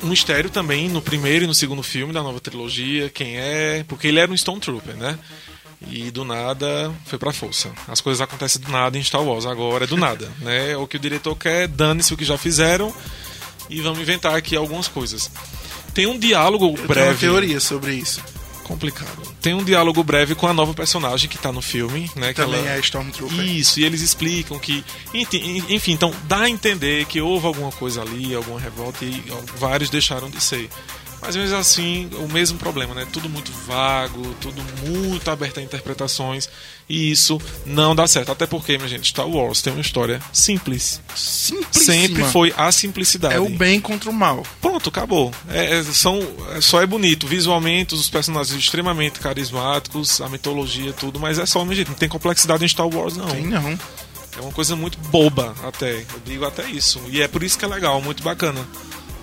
Um 0.02 0.09
mistério 0.09 0.50
também 0.50 0.88
no 0.88 1.00
primeiro 1.00 1.44
e 1.44 1.46
no 1.46 1.54
segundo 1.54 1.83
filme 1.83 2.12
da 2.12 2.22
nova 2.22 2.38
trilogia, 2.38 3.09
quem 3.09 3.38
é. 3.38 3.85
Porque 3.88 4.07
ele 4.09 4.18
era 4.20 4.30
um 4.30 4.35
Stormtrooper, 4.35 4.96
né? 4.96 5.18
E 5.90 6.11
do 6.11 6.24
nada 6.24 6.92
foi 7.07 7.18
pra 7.18 7.33
força. 7.33 7.70
As 7.88 8.00
coisas 8.00 8.20
acontecem 8.20 8.61
do 8.61 8.70
nada 8.70 8.98
em 8.98 9.02
Star 9.02 9.22
Wars, 9.22 9.46
agora 9.46 9.85
é 9.85 9.87
do 9.87 9.96
nada, 9.96 10.30
né? 10.40 10.76
O 10.76 10.87
que 10.87 10.96
o 10.96 11.00
diretor 11.00 11.35
quer, 11.37 11.68
dane-se 11.68 12.12
o 12.12 12.16
que 12.16 12.24
já 12.24 12.37
fizeram 12.37 12.94
e 13.70 13.80
vamos 13.80 13.98
inventar 14.00 14.35
aqui 14.35 14.57
algumas 14.57 14.88
coisas. 14.88 15.30
Tem 15.94 16.07
um 16.07 16.18
diálogo 16.18 16.66
Eu 16.66 16.72
tenho 16.74 16.83
uma 16.83 16.88
breve. 16.94 17.18
teoria 17.20 17.61
sobre 17.61 17.94
isso. 17.94 18.20
Complicado. 18.64 19.22
Tem 19.40 19.55
um 19.55 19.62
diálogo 19.62 20.03
breve 20.03 20.35
com 20.35 20.46
a 20.48 20.53
nova 20.53 20.74
personagem 20.74 21.29
que 21.29 21.38
tá 21.38 21.53
no 21.53 21.61
filme, 21.62 22.11
né? 22.16 22.29
que 22.35 22.40
Também 22.42 22.61
ela- 22.61 22.70
é 22.70 22.81
Stormtrooper. 22.81 23.40
isso, 23.44 23.79
e 23.79 23.85
eles 23.85 24.00
explicam 24.00 24.59
que. 24.59 24.83
Enfim, 25.68 25.92
então 25.92 26.12
dá 26.24 26.40
a 26.40 26.50
entender 26.50 27.05
que 27.05 27.20
houve 27.20 27.46
alguma 27.46 27.70
coisa 27.70 28.00
ali, 28.03 28.35
alguma 28.35 28.59
revolta, 28.59 29.05
e 29.05 29.22
vários 29.59 29.90
deixaram 29.90 30.29
de 30.31 30.40
ser. 30.42 30.68
Mas 31.24 31.37
mesmo 31.37 31.56
assim, 31.56 32.08
o 32.18 32.28
mesmo 32.30 32.58
problema, 32.58 32.94
né? 32.94 33.06
Tudo 33.10 33.28
muito 33.30 33.50
vago, 33.66 34.34
tudo 34.40 34.62
muito 34.87 35.30
aberto 35.30 35.58
a 35.58 35.62
interpretações, 35.62 36.48
e 36.88 37.10
isso 37.10 37.40
não 37.64 37.94
dá 37.96 38.06
certo. 38.06 38.30
Até 38.30 38.46
porque, 38.46 38.76
minha 38.76 38.88
gente, 38.88 39.08
Star 39.08 39.26
Wars 39.26 39.62
tem 39.62 39.72
uma 39.72 39.80
história 39.80 40.20
simples. 40.32 41.00
Simplíssima. 41.14 41.72
Sempre 41.72 42.24
foi 42.24 42.52
a 42.56 42.70
simplicidade. 42.70 43.34
É 43.34 43.40
o 43.40 43.48
bem 43.48 43.80
contra 43.80 44.10
o 44.10 44.12
mal. 44.12 44.42
Pronto, 44.60 44.90
acabou. 44.90 45.32
É, 45.48 45.78
é- 45.78 45.82
são, 45.82 46.20
é- 46.54 46.60
só 46.60 46.82
é 46.82 46.87
bonito 46.87 47.26
visualmente, 47.26 47.94
os 47.94 48.08
personagens 48.10 48.58
extremamente 48.62 49.18
carismáticos, 49.20 50.20
a 50.20 50.28
mitologia, 50.28 50.92
tudo, 50.92 51.18
mas 51.18 51.38
é 51.38 51.46
só, 51.46 51.64
minha 51.64 51.76
gente, 51.76 51.88
não 51.88 51.94
tem 51.94 52.08
complexidade 52.08 52.64
em 52.64 52.68
Star 52.68 52.87
Wars, 52.87 53.16
não. 53.16 53.26
Tem 53.28 53.46
não. 53.46 53.78
É 54.37 54.40
uma 54.40 54.52
coisa 54.52 54.74
muito 54.74 54.98
boba, 54.98 55.54
até. 55.62 56.00
Eu 56.00 56.20
digo 56.26 56.44
até 56.44 56.68
isso. 56.68 57.00
E 57.08 57.22
é 57.22 57.28
por 57.28 57.42
isso 57.42 57.56
que 57.56 57.64
é 57.64 57.68
legal, 57.68 58.02
muito 58.02 58.22
bacana. 58.22 58.60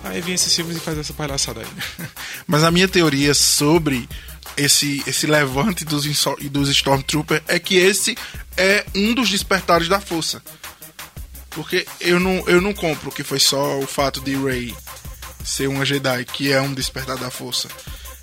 Aí 0.04 0.20
vem 0.20 0.34
esses 0.34 0.54
filmes 0.54 0.76
e 0.76 0.80
faz 0.80 0.98
essa 0.98 1.12
palhaçada 1.12 1.60
aí. 1.60 2.06
Mas 2.46 2.64
a 2.64 2.70
minha 2.70 2.88
teoria 2.88 3.34
sobre 3.34 4.08
esse, 4.56 5.02
esse 5.06 5.26
levante 5.26 5.84
dos, 5.84 6.04
dos 6.50 6.68
Stormtroopers 6.68 7.42
é 7.46 7.58
que 7.58 7.76
esse 7.76 8.16
é 8.56 8.84
um 8.94 9.14
dos 9.14 9.30
despertares 9.30 9.88
da 9.88 10.00
força. 10.00 10.42
Porque 11.50 11.86
eu 12.00 12.18
não, 12.18 12.48
eu 12.48 12.60
não 12.60 12.72
compro 12.72 13.10
que 13.10 13.22
foi 13.22 13.38
só 13.38 13.78
o 13.78 13.86
fato 13.86 14.20
de 14.20 14.34
Rey 14.34 14.74
ser 15.44 15.68
uma 15.68 15.84
Jedi, 15.84 16.24
que 16.24 16.50
é 16.50 16.60
um 16.60 16.72
despertar 16.72 17.16
da 17.18 17.30
força. 17.30 17.68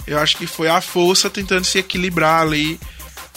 Eu 0.07 0.19
acho 0.19 0.37
que 0.37 0.47
foi 0.47 0.67
a 0.67 0.81
força 0.81 1.29
tentando 1.29 1.63
se 1.63 1.77
equilibrar 1.77 2.41
ali, 2.41 2.79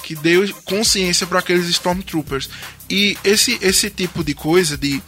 que 0.02 0.14
deu 0.14 0.48
consciência 0.64 1.26
para 1.26 1.40
aqueles 1.40 1.68
Stormtroopers. 1.68 2.48
E 2.88 3.16
esse, 3.22 3.58
esse 3.60 3.90
tipo 3.90 4.24
de 4.24 4.34
coisa, 4.34 4.76
de 4.76 5.02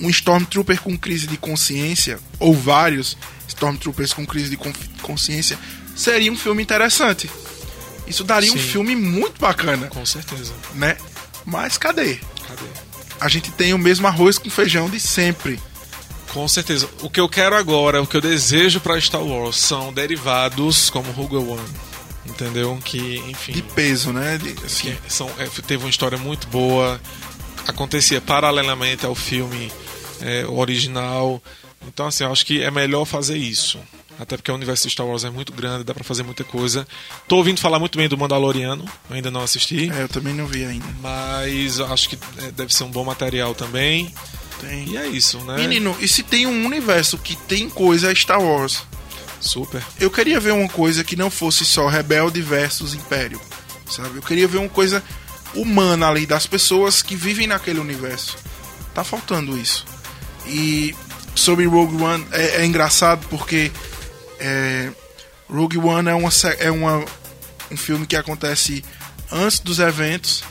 um 0.00 0.10
Stormtrooper 0.10 0.80
com 0.80 0.96
crise 0.96 1.26
de 1.26 1.36
consciência, 1.36 2.18
ou 2.38 2.54
vários 2.54 3.16
Stormtroopers 3.48 4.12
com 4.12 4.26
crise 4.26 4.50
de 4.50 4.58
consciência, 5.02 5.58
seria 5.94 6.32
um 6.32 6.36
filme 6.36 6.62
interessante. 6.62 7.30
Isso 8.06 8.24
daria 8.24 8.50
um 8.52 8.56
Sim. 8.56 8.62
filme 8.62 8.96
muito 8.96 9.40
bacana, 9.40 9.86
Com 9.86 10.04
certeza. 10.04 10.52
né? 10.74 10.96
Mas 11.44 11.78
cadê? 11.78 12.16
Cadê? 12.46 12.66
A 13.20 13.28
gente 13.28 13.50
tem 13.52 13.72
o 13.72 13.78
mesmo 13.78 14.06
arroz 14.06 14.38
com 14.38 14.50
feijão 14.50 14.90
de 14.90 15.00
sempre. 15.00 15.60
Com 16.32 16.46
certeza. 16.48 16.88
O 17.00 17.08
que 17.08 17.20
eu 17.20 17.28
quero 17.28 17.54
agora, 17.54 18.02
o 18.02 18.06
que 18.06 18.16
eu 18.16 18.20
desejo 18.20 18.80
pra 18.80 19.00
Star 19.00 19.22
Wars 19.22 19.56
são 19.56 19.92
derivados 19.92 20.90
como 20.90 21.12
Rogue 21.12 21.36
One. 21.36 21.62
Entendeu? 22.26 22.76
Que, 22.84 23.18
enfim. 23.28 23.52
De 23.52 23.62
peso, 23.62 24.12
né? 24.12 24.38
De, 24.38 24.54
assim, 24.64 24.96
são, 25.08 25.30
é, 25.38 25.46
teve 25.66 25.84
uma 25.84 25.90
história 25.90 26.18
muito 26.18 26.46
boa, 26.48 27.00
acontecia 27.68 28.20
paralelamente 28.20 29.06
ao 29.06 29.14
filme 29.14 29.70
é, 30.20 30.46
original. 30.46 31.42
Então, 31.86 32.06
assim, 32.06 32.24
eu 32.24 32.32
acho 32.32 32.46
que 32.46 32.62
é 32.62 32.70
melhor 32.70 33.04
fazer 33.04 33.36
isso. 33.36 33.78
Até 34.18 34.36
porque 34.36 34.50
o 34.50 34.54
universo 34.54 34.84
de 34.84 34.92
Star 34.92 35.06
Wars 35.06 35.24
é 35.24 35.30
muito 35.30 35.52
grande, 35.52 35.84
dá 35.84 35.92
pra 35.92 36.04
fazer 36.04 36.22
muita 36.22 36.44
coisa. 36.44 36.86
Tô 37.26 37.36
ouvindo 37.36 37.60
falar 37.60 37.78
muito 37.78 37.98
bem 37.98 38.08
do 38.08 38.16
Mandaloriano, 38.16 38.84
ainda 39.10 39.30
não 39.30 39.40
assisti. 39.40 39.90
é, 39.90 40.02
eu 40.02 40.08
também 40.08 40.32
não 40.32 40.46
vi 40.46 40.64
ainda. 40.64 40.86
Mas 41.00 41.80
acho 41.80 42.08
que 42.08 42.18
é, 42.38 42.52
deve 42.52 42.72
ser 42.72 42.84
um 42.84 42.90
bom 42.90 43.04
material 43.04 43.54
também. 43.54 44.12
Tem. 44.60 44.88
E 44.88 44.96
é 44.96 45.06
isso, 45.08 45.38
né? 45.40 45.56
Menino, 45.56 45.96
e 46.00 46.06
se 46.06 46.22
tem 46.22 46.46
um 46.46 46.64
universo 46.64 47.18
que 47.18 47.34
tem 47.34 47.68
coisa 47.68 48.10
é 48.10 48.14
Star 48.14 48.40
Wars? 48.40 48.82
Super. 49.40 49.82
Eu 50.00 50.10
queria 50.10 50.38
ver 50.40 50.52
uma 50.52 50.68
coisa 50.68 51.02
que 51.02 51.16
não 51.16 51.28
fosse 51.28 51.64
só 51.64 51.88
Rebelde 51.88 52.40
versus 52.40 52.94
Império, 52.94 53.40
sabe? 53.90 54.16
Eu 54.16 54.22
queria 54.22 54.46
ver 54.46 54.58
uma 54.58 54.68
coisa 54.68 55.02
humana 55.54 56.08
ali 56.08 56.24
das 56.24 56.46
pessoas 56.46 57.02
que 57.02 57.16
vivem 57.16 57.46
naquele 57.46 57.80
universo. 57.80 58.36
Tá 58.94 59.02
faltando 59.04 59.58
isso. 59.58 59.84
E 60.46 60.94
sobre 61.34 61.66
Rogue 61.66 62.02
One 62.02 62.26
é, 62.32 62.62
é 62.62 62.66
engraçado 62.66 63.26
porque 63.28 63.72
é, 64.38 64.90
Rogue 65.48 65.78
One 65.78 66.08
é, 66.08 66.14
uma, 66.14 66.30
é 66.58 66.70
uma, 66.70 67.04
um 67.70 67.76
filme 67.76 68.06
que 68.06 68.16
acontece 68.16 68.84
antes 69.30 69.58
dos 69.60 69.78
eventos 69.78 70.44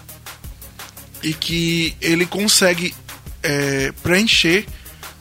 e 1.21 1.33
que 1.33 1.95
ele 2.01 2.25
consegue 2.25 2.93
é, 3.41 3.91
preencher 4.03 4.65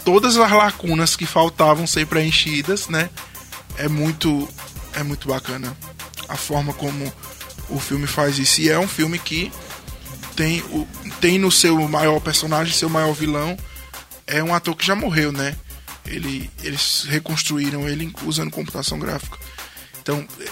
todas 0.05 0.37
as 0.37 0.51
lacunas 0.51 1.15
que 1.15 1.27
faltavam 1.27 1.87
ser 1.87 2.07
preenchidas, 2.07 2.89
né? 2.89 3.09
É 3.77 3.89
muito 3.89 4.49
é 4.95 5.03
muito 5.03 5.29
bacana 5.29 5.75
a 6.29 6.37
forma 6.37 6.73
como 6.73 7.13
o 7.69 7.79
filme 7.79 8.07
faz 8.07 8.39
isso. 8.39 8.61
E 8.61 8.69
é 8.69 8.79
um 8.79 8.89
filme 8.89 9.19
que 9.19 9.53
tem, 10.37 10.61
o, 10.71 10.87
tem 11.21 11.39
no 11.39 11.51
seu 11.51 11.77
maior 11.89 12.21
personagem, 12.21 12.75
seu 12.75 12.89
maior 12.89 13.13
vilão, 13.13 13.57
é 14.33 14.43
um 14.43 14.55
ator 14.55 14.75
que 14.75 14.87
já 14.87 14.95
morreu, 14.95 15.31
né? 15.31 15.55
Ele, 16.07 16.51
eles 16.63 17.05
reconstruíram 17.09 17.89
ele 17.89 18.13
usando 18.25 18.51
computação 18.51 18.99
gráfica. 18.99 19.39
Então, 20.01 20.27
é, 20.41 20.49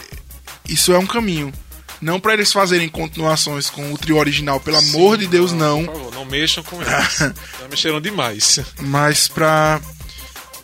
isso 0.68 0.92
é 0.92 0.98
um 0.98 1.06
caminho. 1.06 1.52
Não 2.00 2.20
para 2.20 2.32
eles 2.32 2.52
fazerem 2.52 2.88
continuações 2.88 3.68
com 3.68 3.92
o 3.92 3.98
trio 3.98 4.16
original, 4.16 4.60
pelo 4.60 4.78
amor 4.78 5.18
de 5.18 5.26
Deus, 5.26 5.52
não. 5.52 5.84
Por 5.84 5.94
favor, 5.94 6.14
não 6.14 6.24
mexam 6.24 6.62
com 6.62 6.80
eles. 6.80 7.18
Já 7.18 7.68
mexeram 7.68 8.00
demais. 8.00 8.60
Mas 8.80 9.28
pra 9.28 9.80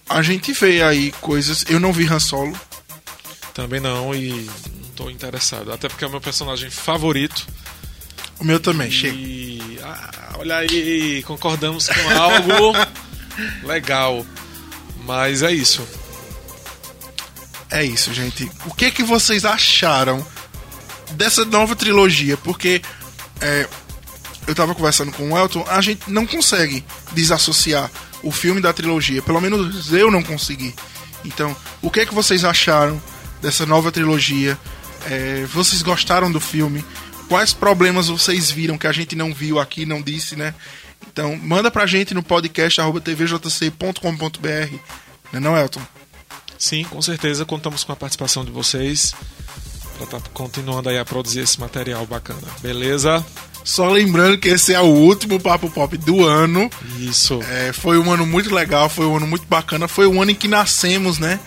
a 0.09 0.23
gente 0.23 0.53
ver 0.53 0.83
aí 0.83 1.13
coisas. 1.21 1.65
Eu 1.69 1.81
não 1.81 1.93
vi 1.93 2.07
Han 2.07 2.21
Solo. 2.21 2.59
Também 3.53 3.81
não, 3.81 4.15
e 4.15 4.49
não 4.83 4.91
tô 4.95 5.11
interessado. 5.11 5.73
Até 5.73 5.89
porque 5.89 6.05
é 6.05 6.07
o 6.07 6.11
meu 6.11 6.21
personagem 6.21 6.71
favorito. 6.71 7.47
O 8.39 8.45
meu 8.45 8.61
também, 8.61 8.91
chega. 8.91 9.15
E. 9.15 9.79
Ah, 9.83 10.37
olha 10.39 10.57
aí, 10.57 11.23
concordamos 11.25 11.89
com 11.89 12.11
algo. 12.11 12.77
legal. 13.63 14.25
Mas 15.05 15.43
é 15.43 15.53
isso. 15.53 15.87
É 17.71 17.85
isso, 17.85 18.13
gente. 18.15 18.51
O 18.65 18.75
que 18.75 18.91
que 18.91 19.03
vocês 19.03 19.45
acharam 19.45 20.25
dessa 21.13 21.45
nova 21.45 21.75
trilogia? 21.75 22.37
Porque 22.37 22.81
é, 23.41 23.69
eu 24.47 24.55
tava 24.55 24.75
conversando 24.75 25.13
com 25.13 25.33
o 25.33 25.39
Elton, 25.39 25.65
a 25.69 25.81
gente 25.81 26.11
não 26.11 26.27
consegue 26.27 26.85
desassociar 27.13 27.91
o 28.23 28.31
filme 28.31 28.61
da 28.61 28.73
trilogia. 28.73 29.21
Pelo 29.23 29.41
menos 29.41 29.93
eu 29.93 30.11
não 30.11 30.23
consegui. 30.23 30.75
Então, 31.25 31.57
o 31.83 31.91
que 31.91 32.07
que 32.07 32.15
vocês 32.15 32.45
acharam 32.45 33.03
dessa 33.43 33.67
nova 33.67 33.91
trilogia? 33.91 34.59
É, 35.09 35.45
vocês 35.53 35.83
gostaram 35.83 36.31
do 36.31 36.41
filme? 36.41 36.85
Quais 37.29 37.53
problemas 37.53 38.09
vocês 38.09 38.51
viram 38.51 38.79
que 38.79 38.87
a 38.87 38.93
gente 38.93 39.17
não 39.17 39.35
viu 39.35 39.59
aqui, 39.59 39.85
não 39.85 40.01
disse, 40.01 40.37
né? 40.37 40.55
Então, 41.07 41.37
manda 41.37 41.71
pra 41.71 41.87
gente 41.87 42.13
no 42.15 42.23
podcast 42.23 42.81
tvjc.com.br. 42.81 44.01
Não 45.33 45.39
é 45.39 45.41
não, 45.41 45.57
Elton? 45.57 45.81
Sim, 46.59 46.85
com 46.85 47.01
certeza 47.03 47.45
contamos 47.45 47.85
com 47.85 47.93
a 47.93 47.97
participação 47.97 48.45
de 48.45 48.51
vocês 48.51 49.15
para 49.97 50.05
estar 50.05 50.21
tá 50.21 50.31
continuando 50.33 50.89
aí 50.89 50.99
a 50.99 51.05
produzir 51.05 51.41
esse 51.41 51.59
material 51.59 52.07
bacana. 52.07 52.47
Beleza? 52.61 53.25
Só 53.65 53.89
lembrando 53.89 54.39
que 54.39 54.49
esse 54.49 54.73
é 54.73 54.81
o 54.81 54.85
último 54.85 55.41
Papo 55.41 55.69
Pop 55.71 55.97
do 55.99 56.25
ano. 56.25 56.71
Isso. 57.01 57.41
É, 57.43 57.73
foi 57.73 57.99
um 57.99 58.13
ano 58.13 58.25
muito 58.25 58.55
legal, 58.55 58.89
foi 58.89 59.07
um 59.07 59.17
ano 59.17 59.27
muito 59.27 59.47
bacana. 59.47 59.89
Foi 59.89 60.07
o 60.07 60.23
ano 60.23 60.31
em 60.31 60.35
que 60.35 60.47
nascemos, 60.47 61.19
né? 61.19 61.41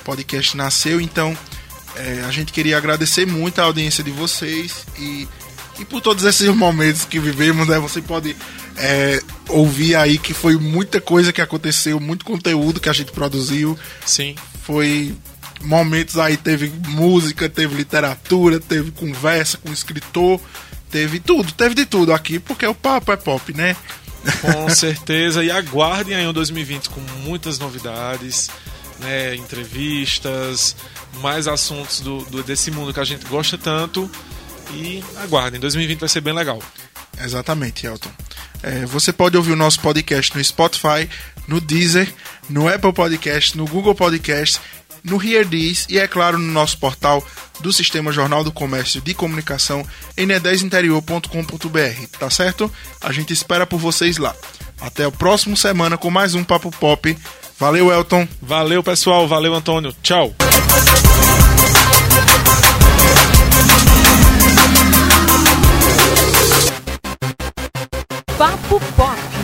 O 0.00 0.04
podcast 0.04 0.56
nasceu, 0.56 1.00
então 1.00 1.36
é, 1.96 2.22
a 2.26 2.30
gente 2.30 2.52
queria 2.52 2.78
agradecer 2.78 3.26
muito 3.26 3.60
a 3.60 3.64
audiência 3.64 4.02
de 4.02 4.10
vocês 4.10 4.86
e, 4.98 5.28
e 5.78 5.84
por 5.84 6.00
todos 6.00 6.24
esses 6.24 6.48
momentos 6.54 7.04
que 7.04 7.18
vivemos, 7.18 7.68
né? 7.68 7.78
Você 7.78 8.00
pode 8.00 8.36
é, 8.76 9.22
ouvir 9.48 9.94
aí 9.94 10.18
que 10.18 10.32
foi 10.32 10.56
muita 10.56 11.00
coisa 11.00 11.32
que 11.32 11.40
aconteceu, 11.40 12.00
muito 12.00 12.24
conteúdo 12.24 12.80
que 12.80 12.88
a 12.88 12.92
gente 12.92 13.12
produziu. 13.12 13.78
Sim. 14.04 14.34
Foi 14.62 15.14
momentos 15.62 16.18
aí, 16.18 16.36
teve 16.36 16.72
música, 16.88 17.48
teve 17.48 17.74
literatura, 17.74 18.60
teve 18.60 18.90
conversa 18.90 19.58
com 19.58 19.70
o 19.70 19.72
escritor, 19.72 20.40
teve 20.90 21.20
tudo, 21.20 21.52
teve 21.52 21.74
de 21.74 21.86
tudo 21.86 22.12
aqui, 22.12 22.38
porque 22.38 22.66
o 22.66 22.74
papo 22.74 23.12
é 23.12 23.16
pop, 23.16 23.52
né? 23.52 23.76
Com 24.40 24.68
certeza, 24.74 25.44
e 25.44 25.50
aguardem 25.50 26.14
aí 26.14 26.26
um 26.26 26.32
2020 26.32 26.90
com 26.90 27.00
muitas 27.22 27.58
novidades, 27.58 28.50
né, 29.00 29.34
entrevistas, 29.34 30.76
mais 31.20 31.46
assuntos 31.46 32.00
do, 32.00 32.24
do, 32.24 32.42
desse 32.42 32.70
mundo 32.70 32.92
que 32.92 33.00
a 33.00 33.04
gente 33.04 33.26
gosta 33.26 33.56
tanto. 33.56 34.10
E 34.72 35.02
aguardem, 35.18 35.60
2020 35.60 36.00
vai 36.00 36.08
ser 36.08 36.20
bem 36.20 36.34
legal. 36.34 36.60
Exatamente, 37.20 37.86
Elton. 37.86 38.10
É, 38.62 38.84
você 38.86 39.12
pode 39.12 39.36
ouvir 39.36 39.52
o 39.52 39.56
nosso 39.56 39.80
podcast 39.80 40.36
no 40.36 40.42
Spotify, 40.42 41.08
no 41.46 41.60
Deezer, 41.60 42.12
no 42.48 42.68
Apple 42.68 42.92
Podcast, 42.92 43.56
no 43.56 43.66
Google 43.66 43.94
Podcast, 43.94 44.60
no 45.04 45.22
Here 45.22 45.46
This 45.46 45.86
e, 45.88 45.98
é 45.98 46.08
claro, 46.08 46.38
no 46.38 46.52
nosso 46.52 46.78
portal 46.78 47.24
do 47.60 47.72
Sistema 47.72 48.12
Jornal 48.12 48.44
do 48.44 48.52
Comércio 48.52 49.00
de 49.00 49.14
Comunicação, 49.14 49.86
n10interior.com.br, 50.16 52.18
tá 52.18 52.28
certo? 52.28 52.70
A 53.00 53.12
gente 53.12 53.32
espera 53.32 53.66
por 53.66 53.78
vocês 53.78 54.18
lá. 54.18 54.34
Até 54.80 55.04
a 55.04 55.10
próxima 55.10 55.56
semana 55.56 55.96
com 55.96 56.10
mais 56.10 56.34
um 56.34 56.44
Papo 56.44 56.70
Pop. 56.70 57.16
Valeu, 57.58 57.90
Elton. 57.90 58.28
Valeu, 58.42 58.82
pessoal. 58.82 59.26
Valeu, 59.26 59.54
Antônio. 59.54 59.94
Tchau. 60.02 60.34
Papo 68.68 68.80
Pop. 68.96 69.35